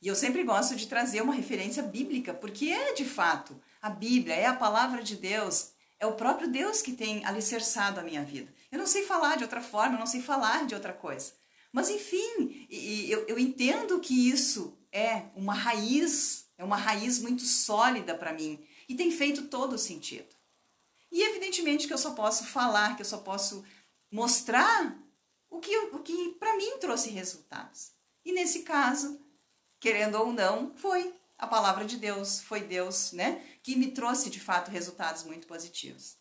E 0.00 0.08
eu 0.08 0.14
sempre 0.14 0.42
gosto 0.42 0.74
de 0.74 0.86
trazer 0.86 1.20
uma 1.20 1.34
referência 1.34 1.82
bíblica, 1.82 2.32
porque 2.32 2.70
é 2.70 2.94
de 2.94 3.04
fato 3.04 3.60
a 3.82 3.90
Bíblia, 3.90 4.34
é 4.34 4.46
a 4.46 4.56
palavra 4.56 5.02
de 5.02 5.14
Deus, 5.14 5.72
é 6.00 6.06
o 6.06 6.14
próprio 6.14 6.48
Deus 6.48 6.80
que 6.80 6.94
tem 6.94 7.22
alicerçado 7.26 8.00
a 8.00 8.02
minha 8.02 8.24
vida. 8.24 8.52
Eu 8.70 8.78
não 8.78 8.86
sei 8.86 9.04
falar 9.04 9.36
de 9.36 9.44
outra 9.44 9.60
forma, 9.60 9.96
eu 9.96 10.00
não 10.00 10.06
sei 10.06 10.22
falar 10.22 10.64
de 10.66 10.74
outra 10.74 10.94
coisa. 10.94 11.34
Mas 11.72 11.88
enfim, 11.88 12.66
eu, 12.70 13.26
eu 13.26 13.38
entendo 13.38 13.98
que 13.98 14.28
isso 14.28 14.78
é 14.92 15.30
uma 15.34 15.54
raiz 15.54 16.42
é 16.58 16.64
uma 16.64 16.76
raiz 16.76 17.18
muito 17.18 17.42
sólida 17.42 18.14
para 18.14 18.32
mim 18.32 18.64
e 18.88 18.94
tem 18.94 19.10
feito 19.10 19.48
todo 19.48 19.72
o 19.72 19.78
sentido. 19.78 20.32
E 21.10 21.22
evidentemente 21.22 21.86
que 21.86 21.92
eu 21.92 21.98
só 21.98 22.12
posso 22.12 22.44
falar, 22.44 22.94
que 22.94 23.02
eu 23.02 23.06
só 23.06 23.18
posso 23.18 23.64
mostrar 24.10 24.96
o 25.50 25.58
que, 25.58 25.76
o 25.76 25.98
que 25.98 26.36
para 26.38 26.56
mim 26.56 26.78
trouxe 26.78 27.10
resultados. 27.10 27.92
E 28.24 28.32
nesse 28.32 28.62
caso, 28.62 29.20
querendo 29.80 30.14
ou 30.14 30.32
não, 30.32 30.72
foi 30.76 31.14
a 31.36 31.46
palavra 31.46 31.84
de 31.84 31.96
Deus, 31.96 32.40
foi 32.40 32.60
Deus, 32.60 33.10
né, 33.12 33.44
que 33.62 33.74
me 33.74 33.90
trouxe 33.90 34.30
de 34.30 34.38
fato 34.38 34.70
resultados 34.70 35.24
muito 35.24 35.46
positivos. 35.46 36.16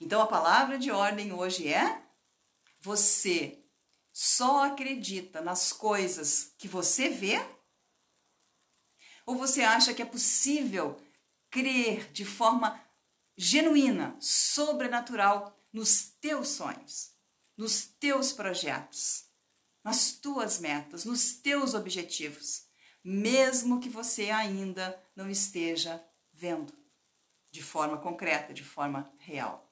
Então 0.00 0.22
a 0.22 0.26
palavra 0.26 0.78
de 0.78 0.90
ordem 0.90 1.32
hoje 1.32 1.68
é: 1.68 2.02
você 2.80 3.61
só 4.12 4.64
acredita 4.64 5.40
nas 5.40 5.72
coisas 5.72 6.54
que 6.58 6.68
você 6.68 7.08
vê 7.08 7.40
ou 9.24 9.36
você 9.36 9.62
acha 9.62 9.94
que 9.94 10.02
é 10.02 10.04
possível 10.04 11.00
crer 11.50 12.10
de 12.12 12.24
forma 12.24 12.80
genuína, 13.36 14.16
sobrenatural 14.20 15.58
nos 15.72 16.10
teus 16.20 16.48
sonhos, 16.48 17.12
nos 17.56 17.86
teus 17.86 18.32
projetos, 18.32 19.24
nas 19.82 20.12
tuas 20.12 20.58
metas, 20.58 21.04
nos 21.04 21.34
teus 21.34 21.74
objetivos, 21.74 22.66
mesmo 23.02 23.80
que 23.80 23.88
você 23.88 24.30
ainda 24.30 25.02
não 25.16 25.30
esteja 25.30 26.04
vendo 26.32 26.72
de 27.50 27.62
forma 27.62 27.98
concreta, 27.98 28.52
de 28.52 28.64
forma 28.64 29.12
real. 29.18 29.71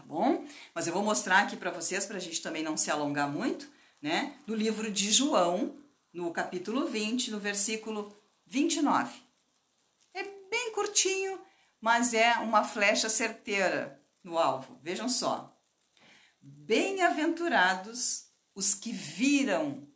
Tá 0.00 0.06
bom? 0.06 0.46
Mas 0.74 0.86
eu 0.86 0.94
vou 0.94 1.02
mostrar 1.02 1.40
aqui 1.40 1.58
para 1.58 1.70
vocês, 1.70 2.06
para 2.06 2.16
a 2.16 2.20
gente 2.20 2.40
também 2.40 2.62
não 2.62 2.74
se 2.74 2.90
alongar 2.90 3.30
muito, 3.30 3.70
né? 4.00 4.34
No 4.46 4.54
livro 4.54 4.90
de 4.90 5.12
João, 5.12 5.76
no 6.10 6.32
capítulo 6.32 6.86
20, 6.86 7.30
no 7.30 7.38
versículo 7.38 8.16
29. 8.46 9.12
É 10.14 10.22
bem 10.22 10.72
curtinho, 10.72 11.38
mas 11.78 12.14
é 12.14 12.32
uma 12.38 12.64
flecha 12.64 13.10
certeira 13.10 14.02
no 14.24 14.38
alvo. 14.38 14.80
Vejam 14.82 15.06
só. 15.06 15.54
Bem-aventurados 16.40 18.30
os 18.54 18.74
que 18.74 18.92
viram 18.92 19.86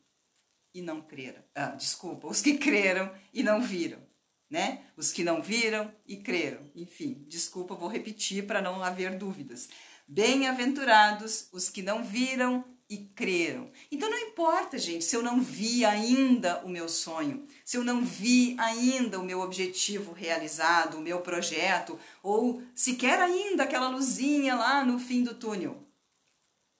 e 0.74 0.82
não 0.82 1.00
creram. 1.00 1.42
Ah, 1.54 1.68
desculpa, 1.68 2.26
os 2.26 2.42
que 2.42 2.58
creram 2.58 3.10
e 3.32 3.42
não 3.42 3.62
viram, 3.62 4.06
né? 4.50 4.84
Os 4.98 5.12
que 5.12 5.24
não 5.24 5.40
viram 5.40 5.90
e 6.04 6.18
creram. 6.18 6.70
Enfim, 6.74 7.24
desculpa, 7.26 7.74
vou 7.74 7.88
repetir 7.88 8.46
para 8.46 8.60
não 8.60 8.84
haver 8.84 9.16
dúvidas. 9.16 9.70
Bem-aventurados 10.06 11.48
os 11.52 11.70
que 11.70 11.82
não 11.82 12.04
viram 12.04 12.64
e 12.88 12.98
creram. 12.98 13.70
Então 13.90 14.10
não 14.10 14.18
importa, 14.18 14.78
gente, 14.78 15.04
se 15.04 15.16
eu 15.16 15.22
não 15.22 15.40
vi 15.40 15.84
ainda 15.84 16.62
o 16.64 16.68
meu 16.68 16.88
sonho, 16.88 17.46
se 17.64 17.76
eu 17.76 17.84
não 17.84 18.04
vi 18.04 18.54
ainda 18.58 19.18
o 19.18 19.24
meu 19.24 19.40
objetivo 19.40 20.12
realizado, 20.12 20.98
o 20.98 21.00
meu 21.00 21.20
projeto, 21.20 21.98
ou 22.22 22.62
sequer 22.74 23.20
ainda 23.20 23.64
aquela 23.64 23.88
luzinha 23.88 24.54
lá 24.54 24.84
no 24.84 24.98
fim 24.98 25.22
do 25.24 25.34
túnel. 25.34 25.82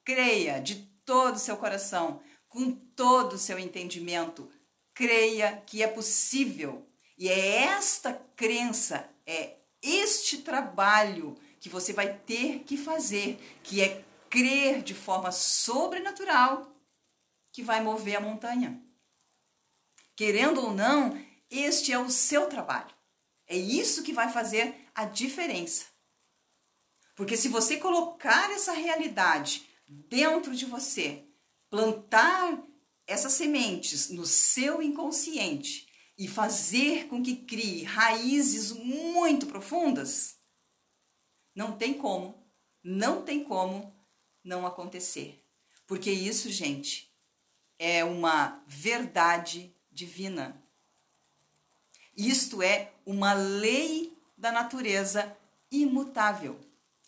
Creia 0.05 0.61
de 0.61 0.77
todo 1.05 1.37
o 1.37 1.39
seu 1.39 1.57
coração, 1.57 2.21
com 2.49 2.71
todo 2.71 3.33
o 3.33 3.39
seu 3.39 3.59
entendimento, 3.59 4.49
creia 4.93 5.63
que 5.67 5.83
é 5.83 5.89
possível. 5.89 6.87
E 7.17 7.29
é 7.29 7.65
esta 7.65 8.13
crença, 8.37 9.09
é 9.27 9.57
este 9.83 10.39
trabalho 10.39 11.37
que 11.64 11.70
você 11.70 11.94
vai 11.94 12.18
ter 12.18 12.59
que 12.64 12.77
fazer, 12.77 13.38
que 13.62 13.81
é 13.81 14.05
crer 14.29 14.83
de 14.83 14.92
forma 14.92 15.33
sobrenatural 15.33 16.70
que 17.50 17.62
vai 17.62 17.83
mover 17.83 18.16
a 18.16 18.20
montanha. 18.20 18.83
Querendo 20.14 20.61
ou 20.61 20.74
não, 20.74 21.18
este 21.50 21.90
é 21.90 21.98
o 21.98 22.11
seu 22.11 22.50
trabalho. 22.50 22.94
É 23.46 23.57
isso 23.57 24.03
que 24.03 24.12
vai 24.12 24.31
fazer 24.31 24.77
a 24.94 25.07
diferença. 25.07 25.87
Porque 27.16 27.35
se 27.35 27.48
você 27.48 27.79
colocar 27.79 28.50
essa 28.50 28.72
realidade 28.72 29.66
dentro 29.88 30.55
de 30.55 30.66
você, 30.66 31.24
plantar 31.70 32.62
essas 33.07 33.33
sementes 33.33 34.11
no 34.11 34.27
seu 34.27 34.83
inconsciente 34.83 35.88
e 36.18 36.29
fazer 36.29 37.07
com 37.07 37.22
que 37.22 37.37
crie 37.37 37.85
raízes 37.85 38.70
muito 38.70 39.46
profundas, 39.46 40.43
não 41.55 41.77
tem 41.77 41.95
como, 41.95 42.47
não 42.83 43.23
tem 43.23 43.45
como 43.45 43.95
não 44.43 44.67
acontecer. 44.67 45.43
Porque 45.87 46.11
isso, 46.11 46.51
gente, 46.51 47.14
é 47.79 48.05
uma 48.05 48.62
verdade 48.67 49.75
divina. 49.90 50.62
Isto 52.17 52.62
é 52.62 52.93
uma 53.05 53.33
lei 53.33 54.17
da 54.37 54.53
natureza 54.53 55.37
imutável. 55.71 56.61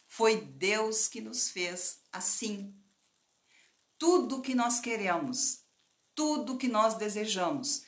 Foi 0.07 0.41
Deus 0.41 1.09
que 1.09 1.21
nos 1.21 1.51
fez 1.51 2.01
assim. 2.13 2.75
Tudo 3.99 4.43
que 4.43 4.55
nós 4.55 4.81
queremos, 4.81 5.65
tudo 6.15 6.59
que 6.59 6.69
nós 6.69 6.95
desejamos, 6.95 7.85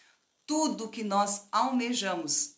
tudo 0.46 0.88
que 0.88 1.04
nós 1.04 1.46
almejamos, 1.52 2.56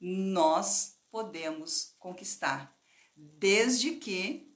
nós 0.00 0.98
podemos 1.10 1.94
conquistar, 1.98 2.76
desde 3.16 3.92
que 3.92 4.54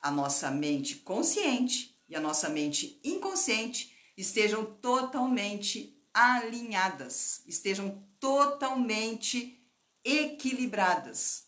a 0.00 0.10
nossa 0.10 0.50
mente 0.50 0.96
consciente 0.96 1.98
e 2.08 2.14
a 2.14 2.20
nossa 2.20 2.48
mente 2.48 3.00
inconsciente 3.02 3.94
estejam 4.16 4.64
totalmente 4.64 6.00
alinhadas, 6.12 7.42
estejam 7.46 8.02
totalmente 8.18 9.62
equilibradas. 10.04 11.46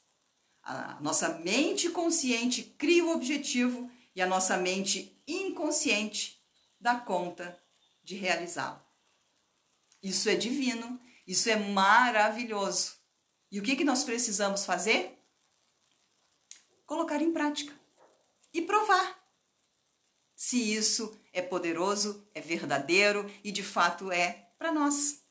A 0.63 1.01
nossa 1.01 1.39
mente 1.39 1.89
consciente 1.91 2.63
cria 2.63 3.05
o 3.05 3.15
objetivo 3.15 3.91
e 4.15 4.21
a 4.21 4.27
nossa 4.27 4.57
mente 4.57 5.23
inconsciente 5.27 6.43
dá 6.81 6.97
conta 6.97 7.59
de 8.03 8.17
realizá-lo. 8.17 8.83
Isso 10.03 10.29
é 10.29 10.35
divino, 10.35 11.01
isso 11.27 11.49
é 11.49 11.57
maravilhoso. 11.57 12.97
E 13.51 13.59
o 13.59 13.63
que, 13.63 13.77
que 13.77 13.85
nós 13.85 14.05
precisamos 14.05 14.65
fazer? 14.65 15.18
Colocar 16.89 17.21
em 17.21 17.35
prática 17.35 17.79
e 18.51 18.63
provar 18.63 19.23
se 20.35 20.73
isso 20.75 21.21
é 21.35 21.43
poderoso, 21.43 22.27
é 22.35 22.41
verdadeiro 22.41 23.31
e 23.45 23.53
de 23.53 23.63
fato 23.63 24.11
é 24.11 24.49
para 24.59 24.73
nós. 24.73 25.23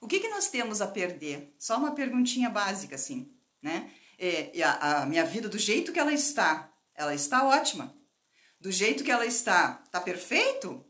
O 0.00 0.06
que, 0.06 0.20
que 0.20 0.28
nós 0.28 0.48
temos 0.48 0.80
a 0.80 0.86
perder? 0.86 1.52
Só 1.58 1.76
uma 1.76 1.92
perguntinha 1.92 2.48
básica, 2.48 2.94
assim, 2.94 3.36
né? 3.60 3.90
É, 4.16 4.62
a, 4.62 5.02
a 5.02 5.06
minha 5.06 5.24
vida 5.24 5.48
do 5.48 5.58
jeito 5.58 5.92
que 5.92 5.98
ela 5.98 6.12
está, 6.12 6.72
ela 6.94 7.16
está 7.16 7.44
ótima. 7.44 7.92
Do 8.60 8.70
jeito 8.70 9.02
que 9.02 9.10
ela 9.10 9.26
está, 9.26 9.82
está 9.84 10.00
perfeito? 10.00 10.86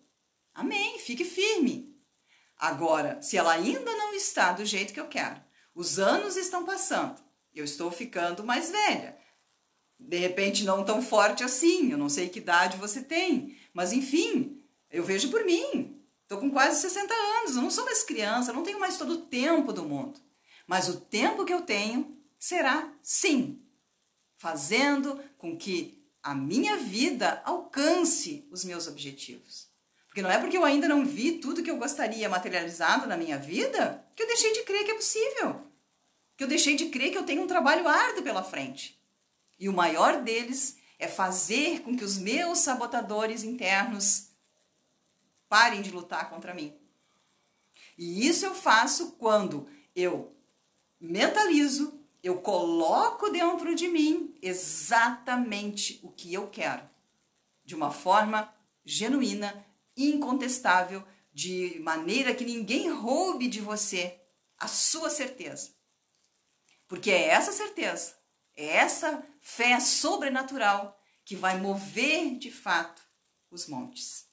Amém, 0.53 0.99
fique 0.99 1.25
firme. 1.25 1.99
Agora, 2.59 3.23
se 3.23 3.39
ela 3.39 3.55
ainda 3.55 3.97
não 3.97 4.13
está 4.13 4.53
do 4.53 4.67
jeito 4.67 4.93
que 4.93 5.01
eu 5.01 5.09
quero, 5.09 5.43
os 5.75 5.99
anos 5.99 6.37
estão 6.37 6.67
passando, 6.67 7.19
eu 7.55 7.65
estou 7.65 7.91
ficando 7.91 8.45
mais 8.45 8.71
velha, 8.71 9.24
de 9.99 10.19
repente 10.19 10.65
não 10.65 10.85
tão 10.85 11.01
forte 11.01 11.43
assim, 11.43 11.91
eu 11.93 11.99
não 11.99 12.09
sei 12.09 12.29
que 12.29 12.39
idade 12.39 12.77
você 12.77 13.03
tem, 13.03 13.57
mas 13.73 13.93
enfim, 13.93 14.63
eu 14.91 15.05
vejo 15.05 15.31
por 15.31 15.45
mim. 15.45 16.01
Estou 16.23 16.39
com 16.39 16.51
quase 16.51 16.81
60 16.81 17.13
anos, 17.13 17.57
eu 17.57 17.63
não 17.63 17.71
sou 17.71 17.85
mais 17.85 18.03
criança, 18.03 18.53
não 18.53 18.63
tenho 18.63 18.81
mais 18.81 18.97
todo 18.97 19.13
o 19.13 19.23
tempo 19.23 19.73
do 19.73 19.85
mundo. 19.85 20.19
Mas 20.67 20.89
o 20.89 21.01
tempo 21.01 21.45
que 21.45 21.53
eu 21.53 21.63
tenho 21.63 22.17
será 22.39 22.91
sim, 23.03 23.61
fazendo 24.37 25.21
com 25.37 25.57
que 25.57 26.03
a 26.23 26.35
minha 26.35 26.77
vida 26.79 27.43
alcance 27.45 28.49
os 28.51 28.65
meus 28.65 28.87
objetivos. 28.87 29.69
Porque 30.07 30.23
não 30.23 30.31
é 30.31 30.39
porque 30.39 30.57
eu 30.57 30.65
ainda 30.65 30.89
não 30.89 31.05
vi 31.05 31.33
tudo 31.33 31.63
que 31.63 31.71
eu 31.71 31.77
gostaria 31.77 32.29
materializado 32.29 33.07
na 33.07 33.17
minha 33.17 33.37
vida 33.37 34.07
que 34.15 34.23
eu 34.23 34.27
deixei 34.27 34.53
de 34.53 34.63
crer 34.63 34.85
que 34.85 34.93
é 34.93 34.95
possível. 34.95 35.61
Que 36.37 36.45
eu 36.45 36.49
deixei 36.49 36.77
de 36.77 36.87
crer 36.87 37.11
que 37.11 37.19
eu 37.19 37.25
tenho 37.25 37.43
um 37.43 37.47
trabalho 37.47 37.87
árduo 37.87 38.23
pela 38.23 38.43
frente. 38.43 38.99
E 39.59 39.69
o 39.69 39.73
maior 39.73 40.23
deles 40.23 40.79
é 40.99 41.09
fazer 41.09 41.81
com 41.83 41.97
que 41.97 42.05
os 42.05 42.19
meus 42.19 42.59
sabotadores 42.59 43.43
internos 43.43 44.31
parem 45.49 45.83
de 45.83 45.91
lutar 45.91 46.31
contra 46.31 46.55
mim. 46.55 46.77
E 47.97 48.27
isso 48.27 48.45
eu 48.45 48.55
faço 48.55 49.13
quando 49.13 49.69
eu 49.95 50.37
mentalizo, 51.01 52.01
eu 52.23 52.41
coloco 52.41 53.31
dentro 53.31 53.75
de 53.75 53.87
mim 53.89 54.35
exatamente 54.43 56.01
o 56.03 56.11
que 56.11 56.33
eu 56.33 56.49
quero, 56.49 56.89
de 57.65 57.75
uma 57.75 57.91
forma 57.91 58.53
genuína, 58.85 59.65
incontestável, 59.97 61.05
de 61.33 61.79
maneira 61.81 62.35
que 62.35 62.45
ninguém 62.45 62.91
roube 62.91 63.49
de 63.49 63.61
você 63.61 64.21
a 64.59 64.67
sua 64.67 65.11
certeza. 65.11 65.71
Porque 66.87 67.11
é 67.11 67.29
essa 67.29 67.53
certeza 67.53 68.15
é 68.57 68.77
essa 68.77 69.23
fé 69.45 69.79
sobrenatural 69.79 70.99
que 71.23 71.37
vai 71.37 71.61
mover 71.61 72.39
de 72.39 72.51
fato 72.51 73.03
os 73.51 73.69
montes. 73.69 74.25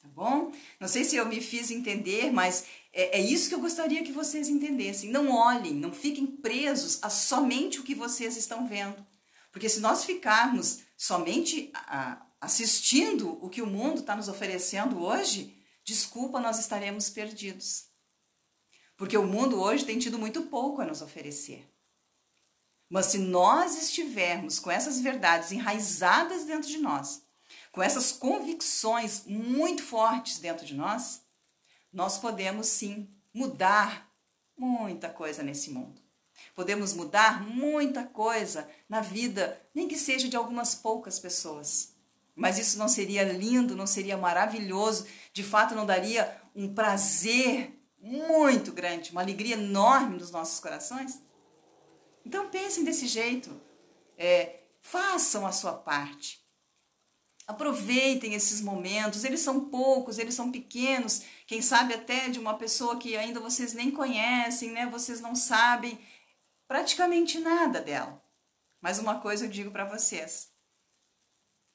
Tá 0.00 0.08
bom? 0.08 0.52
Não 0.78 0.86
sei 0.86 1.04
se 1.04 1.16
eu 1.16 1.26
me 1.26 1.40
fiz 1.40 1.70
entender, 1.70 2.30
mas 2.30 2.66
é, 2.92 3.18
é 3.18 3.20
isso 3.20 3.48
que 3.48 3.54
eu 3.54 3.60
gostaria 3.60 4.04
que 4.04 4.12
vocês 4.12 4.48
entendessem. 4.48 5.10
Não 5.10 5.30
olhem, 5.30 5.72
não 5.74 5.90
fiquem 5.90 6.26
presos 6.26 7.02
a 7.02 7.08
somente 7.08 7.80
o 7.80 7.82
que 7.82 7.94
vocês 7.94 8.36
estão 8.36 8.68
vendo. 8.68 9.04
Porque 9.50 9.70
se 9.70 9.80
nós 9.80 10.04
ficarmos 10.04 10.80
somente 10.98 11.70
a, 11.72 12.26
assistindo 12.38 13.42
o 13.42 13.48
que 13.48 13.62
o 13.62 13.66
mundo 13.66 14.00
está 14.00 14.14
nos 14.14 14.28
oferecendo 14.28 15.02
hoje, 15.02 15.56
desculpa, 15.82 16.38
nós 16.38 16.58
estaremos 16.58 17.08
perdidos. 17.08 17.86
Porque 18.98 19.16
o 19.16 19.26
mundo 19.26 19.58
hoje 19.60 19.86
tem 19.86 19.98
tido 19.98 20.18
muito 20.18 20.42
pouco 20.42 20.82
a 20.82 20.84
nos 20.84 21.00
oferecer. 21.00 21.73
Mas 22.94 23.06
se 23.06 23.18
nós 23.18 23.76
estivermos 23.76 24.60
com 24.60 24.70
essas 24.70 25.00
verdades 25.00 25.50
enraizadas 25.50 26.44
dentro 26.44 26.68
de 26.68 26.78
nós, 26.78 27.22
com 27.72 27.82
essas 27.82 28.12
convicções 28.12 29.24
muito 29.26 29.82
fortes 29.82 30.38
dentro 30.38 30.64
de 30.64 30.74
nós, 30.74 31.20
nós 31.92 32.18
podemos 32.18 32.68
sim 32.68 33.08
mudar 33.34 34.08
muita 34.56 35.08
coisa 35.08 35.42
nesse 35.42 35.72
mundo. 35.72 36.00
Podemos 36.54 36.92
mudar 36.92 37.42
muita 37.42 38.04
coisa 38.04 38.70
na 38.88 39.00
vida, 39.00 39.60
nem 39.74 39.88
que 39.88 39.98
seja 39.98 40.28
de 40.28 40.36
algumas 40.36 40.76
poucas 40.76 41.18
pessoas. 41.18 41.94
Mas 42.32 42.60
isso 42.60 42.78
não 42.78 42.86
seria 42.86 43.24
lindo, 43.24 43.74
não 43.74 43.88
seria 43.88 44.16
maravilhoso, 44.16 45.08
de 45.32 45.42
fato 45.42 45.74
não 45.74 45.84
daria 45.84 46.40
um 46.54 46.72
prazer 46.72 47.76
muito 48.00 48.70
grande, 48.70 49.10
uma 49.10 49.22
alegria 49.22 49.54
enorme 49.54 50.16
nos 50.16 50.30
nossos 50.30 50.60
corações? 50.60 51.23
Então 52.24 52.48
pensem 52.48 52.84
desse 52.84 53.06
jeito. 53.06 53.50
É, 54.16 54.60
façam 54.80 55.46
a 55.46 55.52
sua 55.52 55.74
parte. 55.74 56.42
Aproveitem 57.46 58.32
esses 58.32 58.60
momentos, 58.62 59.22
eles 59.22 59.40
são 59.40 59.68
poucos, 59.68 60.18
eles 60.18 60.34
são 60.34 60.50
pequenos, 60.50 61.22
quem 61.46 61.60
sabe 61.60 61.92
até 61.92 62.30
de 62.30 62.38
uma 62.38 62.56
pessoa 62.56 62.96
que 62.96 63.14
ainda 63.18 63.38
vocês 63.38 63.74
nem 63.74 63.90
conhecem, 63.90 64.70
né? 64.70 64.86
Vocês 64.86 65.20
não 65.20 65.34
sabem 65.34 65.98
praticamente 66.66 67.38
nada 67.38 67.82
dela. 67.82 68.22
Mas 68.80 68.98
uma 68.98 69.20
coisa 69.20 69.44
eu 69.44 69.50
digo 69.50 69.70
para 69.70 69.84
vocês: 69.84 70.50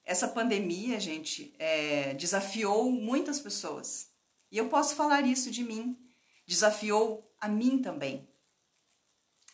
essa 0.04 0.26
pandemia, 0.26 0.98
gente, 0.98 1.54
é, 1.56 2.14
desafiou 2.14 2.90
muitas 2.90 3.38
pessoas. 3.38 4.10
E 4.50 4.58
eu 4.58 4.68
posso 4.68 4.96
falar 4.96 5.24
isso 5.24 5.52
de 5.52 5.62
mim. 5.62 5.96
Desafiou 6.44 7.32
a 7.38 7.46
mim 7.46 7.80
também 7.80 8.29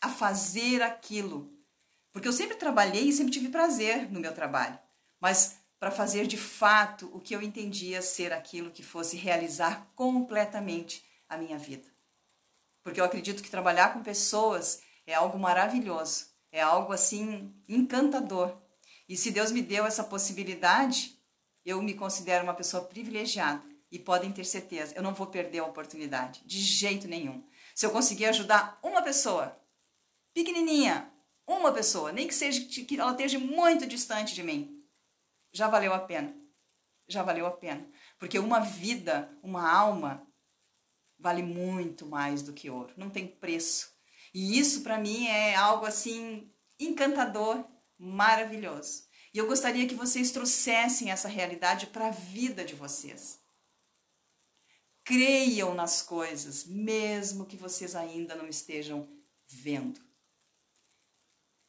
a 0.06 0.08
fazer 0.08 0.82
aquilo. 0.82 1.52
Porque 2.12 2.28
eu 2.28 2.32
sempre 2.32 2.56
trabalhei 2.56 3.08
e 3.08 3.12
sempre 3.12 3.32
tive 3.32 3.48
prazer 3.48 4.10
no 4.10 4.20
meu 4.20 4.32
trabalho, 4.32 4.78
mas 5.20 5.58
para 5.78 5.90
fazer 5.90 6.26
de 6.26 6.38
fato 6.38 7.10
o 7.12 7.20
que 7.20 7.34
eu 7.34 7.42
entendia 7.42 8.00
ser 8.00 8.32
aquilo 8.32 8.70
que 8.70 8.82
fosse 8.82 9.16
realizar 9.16 9.90
completamente 9.94 11.04
a 11.28 11.36
minha 11.36 11.58
vida. 11.58 11.88
Porque 12.82 13.00
eu 13.00 13.04
acredito 13.04 13.42
que 13.42 13.50
trabalhar 13.50 13.92
com 13.92 14.02
pessoas 14.02 14.80
é 15.06 15.12
algo 15.12 15.38
maravilhoso, 15.38 16.26
é 16.50 16.62
algo 16.62 16.92
assim 16.92 17.52
encantador. 17.68 18.56
E 19.08 19.16
se 19.16 19.30
Deus 19.30 19.52
me 19.52 19.60
deu 19.60 19.84
essa 19.84 20.04
possibilidade, 20.04 21.18
eu 21.64 21.82
me 21.82 21.94
considero 21.94 22.44
uma 22.44 22.54
pessoa 22.54 22.84
privilegiada 22.84 23.62
e 23.90 23.98
podem 23.98 24.32
ter 24.32 24.44
certeza, 24.44 24.94
eu 24.96 25.02
não 25.02 25.14
vou 25.14 25.26
perder 25.26 25.58
a 25.58 25.66
oportunidade, 25.66 26.42
de 26.46 26.58
jeito 26.60 27.06
nenhum. 27.06 27.44
Se 27.74 27.84
eu 27.84 27.90
conseguir 27.90 28.26
ajudar 28.26 28.78
uma 28.82 29.02
pessoa 29.02 29.56
pequenininha, 30.36 31.10
uma 31.46 31.72
pessoa, 31.72 32.12
nem 32.12 32.28
que 32.28 32.34
seja 32.34 32.60
que 32.66 33.00
ela 33.00 33.12
esteja 33.12 33.38
muito 33.38 33.86
distante 33.86 34.34
de 34.34 34.42
mim, 34.42 34.84
já 35.50 35.66
valeu 35.66 35.94
a 35.94 35.98
pena. 35.98 36.36
Já 37.08 37.22
valeu 37.22 37.46
a 37.46 37.52
pena, 37.52 37.88
porque 38.18 38.38
uma 38.38 38.60
vida, 38.60 39.30
uma 39.42 39.70
alma 39.70 40.26
vale 41.18 41.42
muito 41.42 42.04
mais 42.04 42.42
do 42.42 42.52
que 42.52 42.68
ouro, 42.68 42.92
não 42.98 43.08
tem 43.08 43.26
preço. 43.26 43.90
E 44.34 44.58
isso 44.58 44.82
para 44.82 44.98
mim 44.98 45.26
é 45.26 45.54
algo 45.54 45.86
assim 45.86 46.52
encantador, 46.78 47.64
maravilhoso. 47.96 49.04
E 49.32 49.38
eu 49.38 49.46
gostaria 49.46 49.86
que 49.86 49.94
vocês 49.94 50.32
trouxessem 50.32 51.10
essa 51.10 51.28
realidade 51.28 51.86
para 51.86 52.08
a 52.08 52.10
vida 52.10 52.62
de 52.62 52.74
vocês. 52.74 53.40
Creiam 55.02 55.74
nas 55.74 56.02
coisas, 56.02 56.66
mesmo 56.66 57.46
que 57.46 57.56
vocês 57.56 57.94
ainda 57.94 58.34
não 58.34 58.48
estejam 58.48 59.08
vendo. 59.46 60.05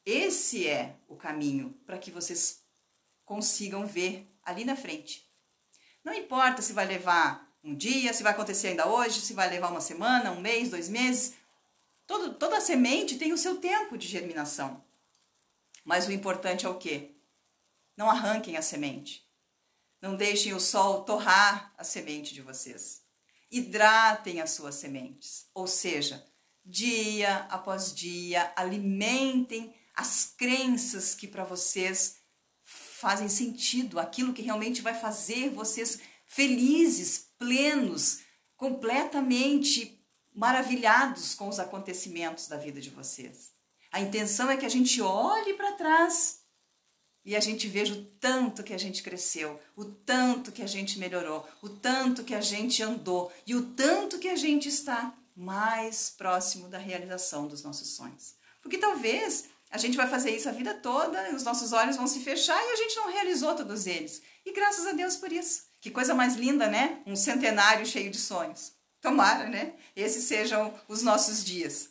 Esse 0.09 0.65
é 0.65 0.95
o 1.09 1.17
caminho 1.17 1.77
para 1.85 1.97
que 1.97 2.09
vocês 2.09 2.63
consigam 3.25 3.85
ver 3.85 4.25
ali 4.41 4.63
na 4.63 4.73
frente. 4.73 5.29
Não 6.01 6.13
importa 6.13 6.61
se 6.61 6.71
vai 6.71 6.85
levar 6.85 7.53
um 7.61 7.75
dia, 7.75 8.13
se 8.13 8.23
vai 8.23 8.31
acontecer 8.31 8.69
ainda 8.69 8.87
hoje, 8.87 9.19
se 9.19 9.33
vai 9.33 9.49
levar 9.49 9.69
uma 9.69 9.81
semana, 9.81 10.31
um 10.31 10.39
mês, 10.39 10.69
dois 10.69 10.87
meses. 10.87 11.33
Todo, 12.05 12.35
toda 12.35 12.61
semente 12.61 13.17
tem 13.17 13.33
o 13.33 13.37
seu 13.37 13.57
tempo 13.57 13.97
de 13.97 14.07
germinação. 14.07 14.81
Mas 15.83 16.07
o 16.07 16.13
importante 16.13 16.65
é 16.65 16.69
o 16.69 16.77
quê? 16.79 17.11
Não 17.97 18.09
arranquem 18.09 18.55
a 18.55 18.61
semente. 18.61 19.27
Não 20.01 20.15
deixem 20.15 20.53
o 20.53 20.59
sol 20.61 21.03
torrar 21.03 21.73
a 21.77 21.83
semente 21.83 22.33
de 22.33 22.41
vocês. 22.41 23.01
Hidratem 23.51 24.39
as 24.39 24.51
suas 24.51 24.75
sementes. 24.75 25.49
Ou 25.53 25.67
seja, 25.67 26.25
dia 26.63 27.39
após 27.49 27.93
dia, 27.93 28.53
alimentem 28.55 29.75
as 29.97 30.31
crenças 30.37 31.15
que 31.15 31.27
para 31.27 31.43
vocês 31.43 32.17
fazem 32.63 33.27
sentido, 33.27 33.99
aquilo 33.99 34.33
que 34.33 34.43
realmente 34.43 34.81
vai 34.81 34.93
fazer 34.93 35.49
vocês 35.49 35.99
felizes, 36.27 37.29
plenos, 37.39 38.19
completamente 38.55 39.99
maravilhados 40.33 41.33
com 41.33 41.49
os 41.49 41.59
acontecimentos 41.59 42.47
da 42.47 42.57
vida 42.57 42.79
de 42.79 42.91
vocês. 42.91 43.53
A 43.91 43.99
intenção 43.99 44.51
é 44.51 44.57
que 44.57 44.65
a 44.65 44.69
gente 44.69 45.01
olhe 45.01 45.55
para 45.55 45.71
trás 45.71 46.41
e 47.25 47.35
a 47.35 47.39
gente 47.39 47.67
veja 47.67 47.93
o 47.93 48.05
tanto 48.19 48.63
que 48.63 48.73
a 48.73 48.77
gente 48.77 49.01
cresceu, 49.01 49.59
o 49.75 49.83
tanto 49.83 50.51
que 50.51 50.61
a 50.61 50.67
gente 50.67 50.99
melhorou, 50.99 51.47
o 51.61 51.69
tanto 51.69 52.23
que 52.23 52.35
a 52.35 52.41
gente 52.41 52.83
andou 52.83 53.31
e 53.47 53.55
o 53.55 53.73
tanto 53.73 54.19
que 54.19 54.29
a 54.29 54.35
gente 54.35 54.69
está 54.69 55.17
mais 55.35 56.11
próximo 56.11 56.67
da 56.67 56.77
realização 56.77 57.47
dos 57.47 57.63
nossos 57.63 57.89
sonhos. 57.89 58.35
Porque 58.61 58.77
talvez 58.77 59.45
a 59.69 59.77
gente 59.77 59.97
vai 59.97 60.07
fazer 60.07 60.35
isso 60.35 60.47
a 60.47 60.53
vida 60.53 60.73
toda, 60.73 61.35
os 61.35 61.43
nossos 61.43 61.73
olhos 61.73 61.97
vão 61.97 62.07
se 62.07 62.21
fechar 62.21 62.57
e 62.61 62.71
a 62.71 62.75
gente 62.75 62.95
não 62.95 63.11
realizou 63.11 63.53
todos 63.55 63.85
eles. 63.85 64.21
E 64.45 64.53
graças 64.53 64.87
a 64.87 64.93
Deus 64.93 65.17
por 65.17 65.31
isso. 65.31 65.63
Que 65.81 65.91
coisa 65.91 66.13
mais 66.13 66.35
linda, 66.35 66.67
né? 66.67 67.01
Um 67.05 67.15
centenário 67.15 67.85
cheio 67.85 68.09
de 68.09 68.17
sonhos. 68.17 68.73
Tomara, 69.01 69.47
né? 69.49 69.73
Esses 69.95 70.23
sejam 70.23 70.73
os 70.87 71.01
nossos 71.01 71.43
dias. 71.43 71.89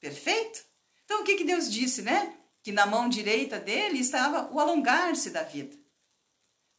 Perfeito? 0.00 0.64
Então, 1.04 1.22
o 1.22 1.24
que, 1.24 1.36
que 1.36 1.44
Deus 1.44 1.70
disse, 1.70 2.02
né? 2.02 2.34
Que 2.62 2.72
na 2.72 2.84
mão 2.84 3.08
direita 3.08 3.58
dele 3.58 3.98
estava 3.98 4.52
o 4.52 4.60
alongar-se 4.60 5.30
da 5.30 5.42
vida. 5.42 5.76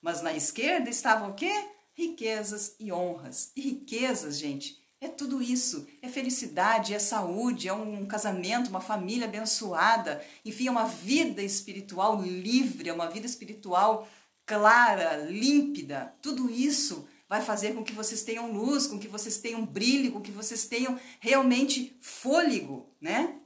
Mas 0.02 0.22
na 0.22 0.34
esquerda 0.34 0.90
estavam 0.90 1.32
o 1.32 1.34
quê? 1.34 1.52
Riquezas 1.94 2.76
e 2.80 2.92
honras. 2.92 3.52
E 3.56 3.62
riquezas, 3.62 4.38
gente, 4.38 4.79
é 5.02 5.08
tudo 5.08 5.42
isso. 5.42 5.88
É 6.02 6.10
felicidade, 6.10 6.94
é 6.94 7.00
saúde, 7.00 7.68
é 7.68 7.74
um 7.74 8.06
casamento, 8.06 8.70
uma 8.70 8.82
família 8.82 9.28
abençoada. 9.28 10.24
Enfim, 10.44 10.68
é 10.68 10.72
uma 10.72 10.86
vida 10.86 11.42
espiritual 11.42 12.22
livre, 12.22 12.90
é 12.90 12.94
uma 12.94 13.10
vida 13.10 13.26
espiritual 13.26 14.08
clara, 14.46 15.18
límpida, 15.18 16.16
tudo 16.24 16.50
isso 16.50 17.08
vai 17.30 17.40
fazer 17.40 17.76
com 17.76 17.84
que 17.84 17.94
vocês 17.94 18.24
tenham 18.24 18.52
luz, 18.52 18.88
com 18.88 18.98
que 18.98 19.08
vocês 19.08 19.38
tenham 19.38 19.64
brilho, 19.64 20.12
com 20.12 20.20
que 20.20 20.32
vocês 20.32 20.66
tenham 20.66 21.00
realmente 21.20 21.96
fôlego, 22.02 22.92
né? 23.00 23.40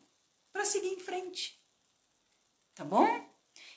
Para 0.54 0.63
seguir 0.63 0.88
em 0.88 1.00
frente. 1.02 1.60
Tá 2.74 2.86
bom? 2.86 3.06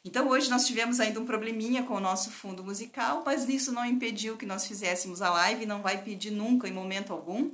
Então 0.05 0.29
hoje 0.29 0.49
nós 0.49 0.65
tivemos 0.65 1.01
ainda 1.01 1.19
um 1.19 1.27
probleminha 1.27 1.83
com 1.83 1.95
o 1.95 2.01
nosso 2.01 2.31
fundo 2.31 2.63
musical, 2.63 3.25
mas 3.27 3.49
isso 3.49 3.73
não 3.73 3.85
impediu 3.85 4.37
que 4.37 4.47
nós 4.47 4.65
fizéssemos 4.65 5.21
a 5.21 5.31
live, 5.31 5.67
não 5.67 5.83
vai 5.83 6.05
pedir 6.05 6.31
nunca 6.31 6.69
em 6.69 6.73
momento 6.73 7.13
algum. 7.13 7.51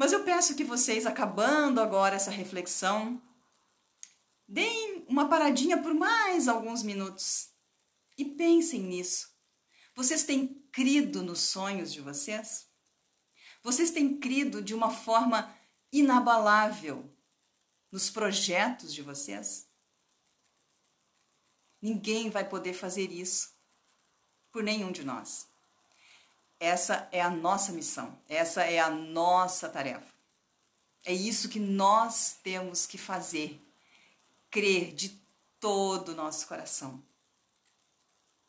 Mas 0.00 0.14
eu 0.14 0.24
peço 0.24 0.56
que 0.56 0.64
vocês, 0.64 1.04
acabando 1.04 1.78
agora 1.78 2.16
essa 2.16 2.30
reflexão, 2.30 3.20
deem 4.48 5.04
uma 5.06 5.28
paradinha 5.28 5.82
por 5.82 5.92
mais 5.92 6.48
alguns 6.48 6.82
minutos 6.82 7.50
e 8.16 8.24
pensem 8.24 8.80
nisso. 8.80 9.28
Vocês 9.94 10.24
têm 10.24 10.66
crido 10.72 11.22
nos 11.22 11.40
sonhos 11.40 11.92
de 11.92 12.00
vocês? 12.00 12.66
Vocês 13.62 13.90
têm 13.90 14.18
crido 14.18 14.62
de 14.62 14.72
uma 14.72 14.90
forma 14.90 15.54
inabalável 15.92 17.14
nos 17.92 18.08
projetos 18.08 18.94
de 18.94 19.02
vocês? 19.02 19.68
Ninguém 21.78 22.30
vai 22.30 22.48
poder 22.48 22.72
fazer 22.72 23.12
isso 23.12 23.54
por 24.50 24.62
nenhum 24.62 24.92
de 24.92 25.04
nós. 25.04 25.49
Essa 26.60 27.08
é 27.10 27.22
a 27.22 27.30
nossa 27.30 27.72
missão, 27.72 28.22
essa 28.28 28.62
é 28.62 28.78
a 28.78 28.90
nossa 28.90 29.66
tarefa. 29.66 30.14
É 31.02 31.14
isso 31.14 31.48
que 31.48 31.58
nós 31.58 32.38
temos 32.42 32.86
que 32.86 32.98
fazer, 32.98 33.58
crer 34.50 34.94
de 34.94 35.18
todo 35.58 36.10
o 36.10 36.14
nosso 36.14 36.46
coração. 36.46 37.02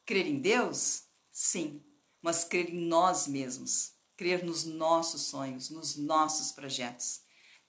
Crer 0.06 0.28
em 0.28 0.40
Deus? 0.40 1.04
Sim, 1.32 1.82
mas 2.22 2.44
crer 2.44 2.70
em 2.70 2.86
nós 2.86 3.28
mesmos, 3.28 3.94
crer 4.18 4.44
nos 4.44 4.66
nossos 4.66 5.22
sonhos, 5.22 5.70
nos 5.70 5.96
nossos 5.96 6.52
projetos, 6.52 7.22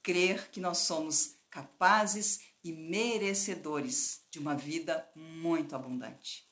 crer 0.02 0.50
que 0.50 0.58
nós 0.58 0.78
somos 0.78 1.36
capazes 1.48 2.40
e 2.64 2.72
merecedores 2.72 4.24
de 4.28 4.40
uma 4.40 4.56
vida 4.56 5.08
muito 5.14 5.76
abundante. 5.76 6.51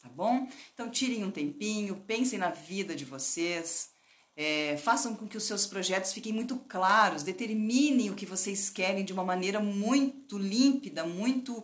Tá 0.00 0.08
bom? 0.08 0.48
Então 0.72 0.90
tirem 0.90 1.24
um 1.24 1.30
tempinho, 1.30 2.02
pensem 2.06 2.38
na 2.38 2.50
vida 2.50 2.96
de 2.96 3.04
vocês, 3.04 3.90
é, 4.34 4.78
façam 4.78 5.14
com 5.14 5.28
que 5.28 5.36
os 5.36 5.44
seus 5.44 5.66
projetos 5.66 6.12
fiquem 6.12 6.32
muito 6.32 6.56
claros, 6.56 7.22
determinem 7.22 8.10
o 8.10 8.14
que 8.14 8.24
vocês 8.24 8.70
querem 8.70 9.04
de 9.04 9.12
uma 9.12 9.24
maneira 9.24 9.60
muito 9.60 10.38
límpida, 10.38 11.04
muito 11.04 11.62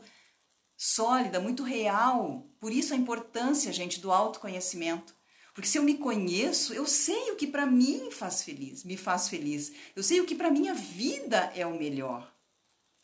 sólida, 0.77 1.40
muito 1.40 1.62
real. 1.62 2.46
Por 2.61 2.70
isso 2.70 2.92
a 2.92 2.96
importância, 2.96 3.72
gente, 3.72 4.01
do 4.01 4.12
autoconhecimento. 4.12 5.14
Porque 5.55 5.68
se 5.68 5.79
eu 5.79 5.83
me 5.83 5.96
conheço, 5.96 6.75
eu 6.75 6.87
sei 6.87 7.31
o 7.31 7.37
que 7.37 7.46
para 7.46 7.64
mim 7.64 8.11
faz 8.11 8.42
feliz, 8.42 8.85
me 8.85 8.99
faz 8.99 9.31
feliz. 9.31 9.72
Eu 9.96 10.03
sei 10.03 10.20
o 10.20 10.27
que 10.27 10.35
para 10.35 10.51
minha 10.51 10.75
vida 10.75 11.51
é 11.57 11.66
o 11.66 11.79
melhor. 11.79 12.31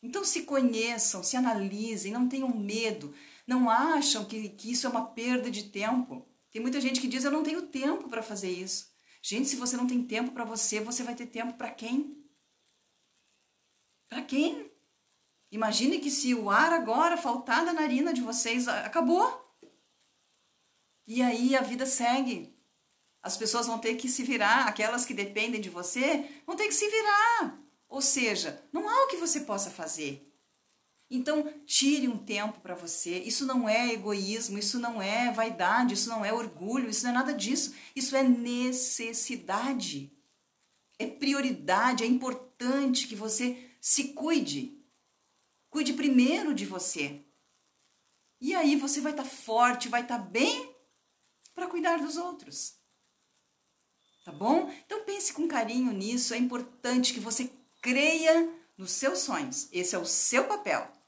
Então 0.03 0.23
se 0.23 0.43
conheçam, 0.43 1.23
se 1.23 1.35
analisem, 1.35 2.13
não 2.13 2.29
tenham 2.29 2.55
medo, 2.55 3.15
não 3.47 3.69
acham 3.69 4.25
que, 4.25 4.51
que 4.51 4.71
isso 4.71 4.87
é 4.87 4.91
uma 4.91 5.07
perda 5.07 5.51
de 5.51 5.65
tempo. 5.65 6.29
Tem 6.51 6.61
muita 6.61 6.81
gente 6.81 7.01
que 7.01 7.09
diz 7.09 7.25
eu 7.25 7.31
não 7.31 7.43
tenho 7.43 7.63
tempo 7.63 8.09
para 8.09 8.23
fazer 8.23 8.51
isso. 8.51 8.93
Gente, 9.23 9.49
se 9.49 9.57
você 9.57 9.77
não 9.77 9.87
tem 9.87 10.05
tempo 10.05 10.33
para 10.33 10.45
você, 10.45 10.81
você 10.81 11.03
vai 11.03 11.15
ter 11.15 11.27
tempo 11.27 11.55
para 11.55 11.71
quem? 11.71 12.23
Para 14.09 14.23
quem? 14.23 14.71
Imagine 15.51 16.01
que 16.01 16.11
se 16.11 16.35
o 16.35 16.51
ar 16.51 16.73
agora 16.73 17.17
faltar 17.17 17.65
da 17.65 17.73
narina 17.73 18.13
de 18.13 18.21
vocês, 18.21 18.67
acabou. 18.67 19.41
E 21.07 21.23
aí 21.23 21.55
a 21.55 21.63
vida 21.63 21.87
segue. 21.87 22.57
As 23.23 23.37
pessoas 23.37 23.67
vão 23.67 23.79
ter 23.79 23.95
que 23.97 24.09
se 24.09 24.25
virar, 24.25 24.67
aquelas 24.67 25.05
que 25.05 25.15
dependem 25.15 25.61
de 25.61 25.71
você, 25.71 26.29
vão 26.45 26.57
ter 26.57 26.67
que 26.67 26.75
se 26.75 26.89
virar. 26.89 27.63
Ou 27.89 28.01
seja, 28.01 28.67
não 28.73 28.89
há 28.89 29.05
o 29.05 29.09
que 29.09 29.17
você 29.17 29.43
possa 29.43 29.71
fazer. 29.71 30.32
Então, 31.15 31.47
tire 31.67 32.09
um 32.09 32.17
tempo 32.17 32.59
para 32.61 32.75
você. 32.75 33.19
Isso 33.19 33.45
não 33.45 33.69
é 33.69 33.93
egoísmo, 33.93 34.59
isso 34.59 34.79
não 34.79 35.03
é 35.03 35.31
vaidade, 35.31 35.93
isso 35.93 36.09
não 36.09 36.25
é 36.25 36.33
orgulho, 36.33 36.89
isso 36.89 37.05
não 37.05 37.11
é 37.11 37.15
nada 37.15 37.35
disso. 37.35 37.75
Isso 37.95 38.17
é 38.17 38.23
necessidade. 38.23 40.11
É 40.99 41.07
prioridade, 41.07 42.03
é 42.03 42.07
importante 42.07 43.07
que 43.07 43.15
você 43.15 43.71
se 43.79 44.15
cuide. 44.15 44.83
Cuide 45.69 45.93
primeiro 45.93 46.55
de 46.55 46.65
você. 46.65 47.23
E 48.41 48.55
aí 48.55 48.75
você 48.75 48.99
vai 49.03 49.13
estar 49.13 49.25
tá 49.25 49.29
forte, 49.29 49.91
vai 49.91 50.01
estar 50.01 50.19
tá 50.19 50.25
bem 50.25 50.75
para 51.55 51.67
cuidar 51.67 51.99
dos 51.99 52.17
outros. 52.17 52.79
Tá 54.25 54.33
bom? 54.33 54.73
Então 54.87 55.05
pense 55.05 55.31
com 55.35 55.47
carinho 55.47 55.93
nisso. 55.93 56.33
É 56.33 56.39
importante 56.39 57.13
que 57.13 57.21
você 57.21 57.53
creia 57.83 58.51
nos 58.79 58.93
seus 58.93 59.19
sonhos. 59.19 59.69
Esse 59.71 59.95
é 59.95 59.99
o 59.99 60.07
seu 60.07 60.49
papel. 60.49 61.02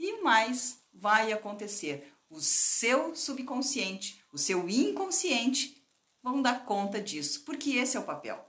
E 0.00 0.22
mais 0.22 0.80
vai 0.90 1.30
acontecer. 1.30 2.10
O 2.30 2.40
seu 2.40 3.14
subconsciente, 3.14 4.24
o 4.32 4.38
seu 4.38 4.66
inconsciente 4.66 5.86
vão 6.22 6.40
dar 6.40 6.64
conta 6.64 7.00
disso, 7.00 7.44
porque 7.44 7.72
esse 7.72 7.96
é 7.96 8.00
o 8.00 8.04
papel. 8.04 8.42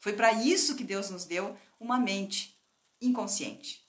Foi 0.00 0.12
para 0.12 0.32
isso 0.32 0.74
que 0.74 0.82
Deus 0.82 1.08
nos 1.08 1.24
deu 1.24 1.56
uma 1.78 1.98
mente 1.98 2.60
inconsciente 3.00 3.88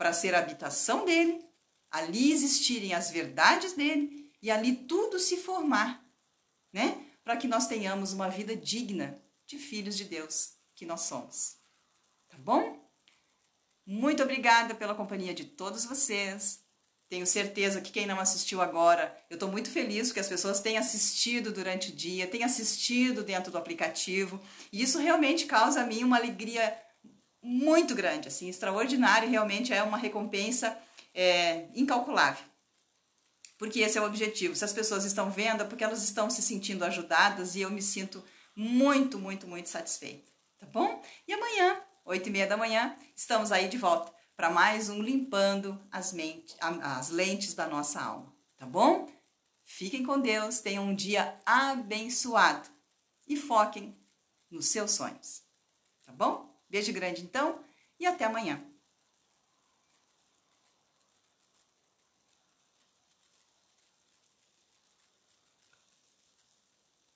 para 0.00 0.14
ser 0.14 0.34
a 0.34 0.38
habitação 0.38 1.04
dele, 1.04 1.46
ali 1.90 2.32
existirem 2.32 2.94
as 2.94 3.10
verdades 3.10 3.74
dele 3.74 4.32
e 4.40 4.50
ali 4.50 4.74
tudo 4.74 5.18
se 5.18 5.36
formar, 5.36 6.02
né? 6.72 7.06
Para 7.22 7.36
que 7.36 7.46
nós 7.46 7.66
tenhamos 7.66 8.14
uma 8.14 8.30
vida 8.30 8.56
digna 8.56 9.22
de 9.44 9.58
filhos 9.58 9.98
de 9.98 10.04
Deus 10.04 10.54
que 10.74 10.86
nós 10.86 11.02
somos. 11.02 11.58
Tá 12.28 12.38
bom? 12.38 12.79
Muito 13.90 14.22
obrigada 14.22 14.72
pela 14.72 14.94
companhia 14.94 15.34
de 15.34 15.44
todos 15.44 15.84
vocês. 15.84 16.60
Tenho 17.08 17.26
certeza 17.26 17.80
que 17.80 17.90
quem 17.90 18.06
não 18.06 18.20
assistiu 18.20 18.62
agora, 18.62 19.12
eu 19.28 19.34
estou 19.34 19.50
muito 19.50 19.68
feliz 19.68 20.06
porque 20.06 20.20
as 20.20 20.28
pessoas 20.28 20.60
têm 20.60 20.78
assistido 20.78 21.50
durante 21.50 21.90
o 21.90 21.92
dia, 21.92 22.28
têm 22.28 22.44
assistido 22.44 23.24
dentro 23.24 23.50
do 23.50 23.58
aplicativo, 23.58 24.40
e 24.72 24.80
isso 24.80 25.00
realmente 25.00 25.44
causa 25.44 25.80
a 25.80 25.86
mim 25.86 26.04
uma 26.04 26.18
alegria 26.18 26.80
muito 27.42 27.92
grande, 27.92 28.28
assim, 28.28 28.48
extraordinária, 28.48 29.28
realmente 29.28 29.72
é 29.72 29.82
uma 29.82 29.98
recompensa 29.98 30.78
é, 31.12 31.66
incalculável. 31.74 32.44
Porque 33.58 33.80
esse 33.80 33.98
é 33.98 34.00
o 34.00 34.06
objetivo. 34.06 34.54
Se 34.54 34.64
as 34.64 34.72
pessoas 34.72 35.04
estão 35.04 35.32
vendo, 35.32 35.64
é 35.64 35.66
porque 35.66 35.82
elas 35.82 36.04
estão 36.04 36.30
se 36.30 36.42
sentindo 36.42 36.84
ajudadas 36.84 37.56
e 37.56 37.62
eu 37.62 37.70
me 37.72 37.82
sinto 37.82 38.24
muito, 38.54 39.18
muito, 39.18 39.48
muito 39.48 39.68
satisfeita. 39.68 40.30
Tá 40.60 40.66
bom? 40.66 41.02
E 41.26 41.32
amanhã, 41.32 41.82
oito 42.10 42.28
e 42.28 42.32
meia 42.32 42.46
da 42.48 42.56
manhã, 42.56 42.96
estamos 43.14 43.52
aí 43.52 43.68
de 43.68 43.78
volta 43.78 44.12
para 44.36 44.50
mais 44.50 44.88
um 44.88 45.00
Limpando 45.00 45.80
as, 45.92 46.12
mentes, 46.12 46.56
as 46.60 47.08
lentes 47.08 47.54
da 47.54 47.68
nossa 47.68 48.00
alma, 48.00 48.34
tá 48.56 48.66
bom? 48.66 49.08
Fiquem 49.62 50.02
com 50.02 50.18
Deus, 50.18 50.58
tenham 50.58 50.86
um 50.86 50.94
dia 50.94 51.40
abençoado 51.46 52.68
e 53.28 53.36
foquem 53.36 53.96
nos 54.50 54.66
seus 54.66 54.90
sonhos, 54.90 55.44
tá 56.04 56.12
bom? 56.12 56.52
Beijo 56.68 56.92
grande 56.92 57.22
então 57.22 57.60
e 57.96 58.04
até 58.04 58.24
amanhã. 58.24 58.60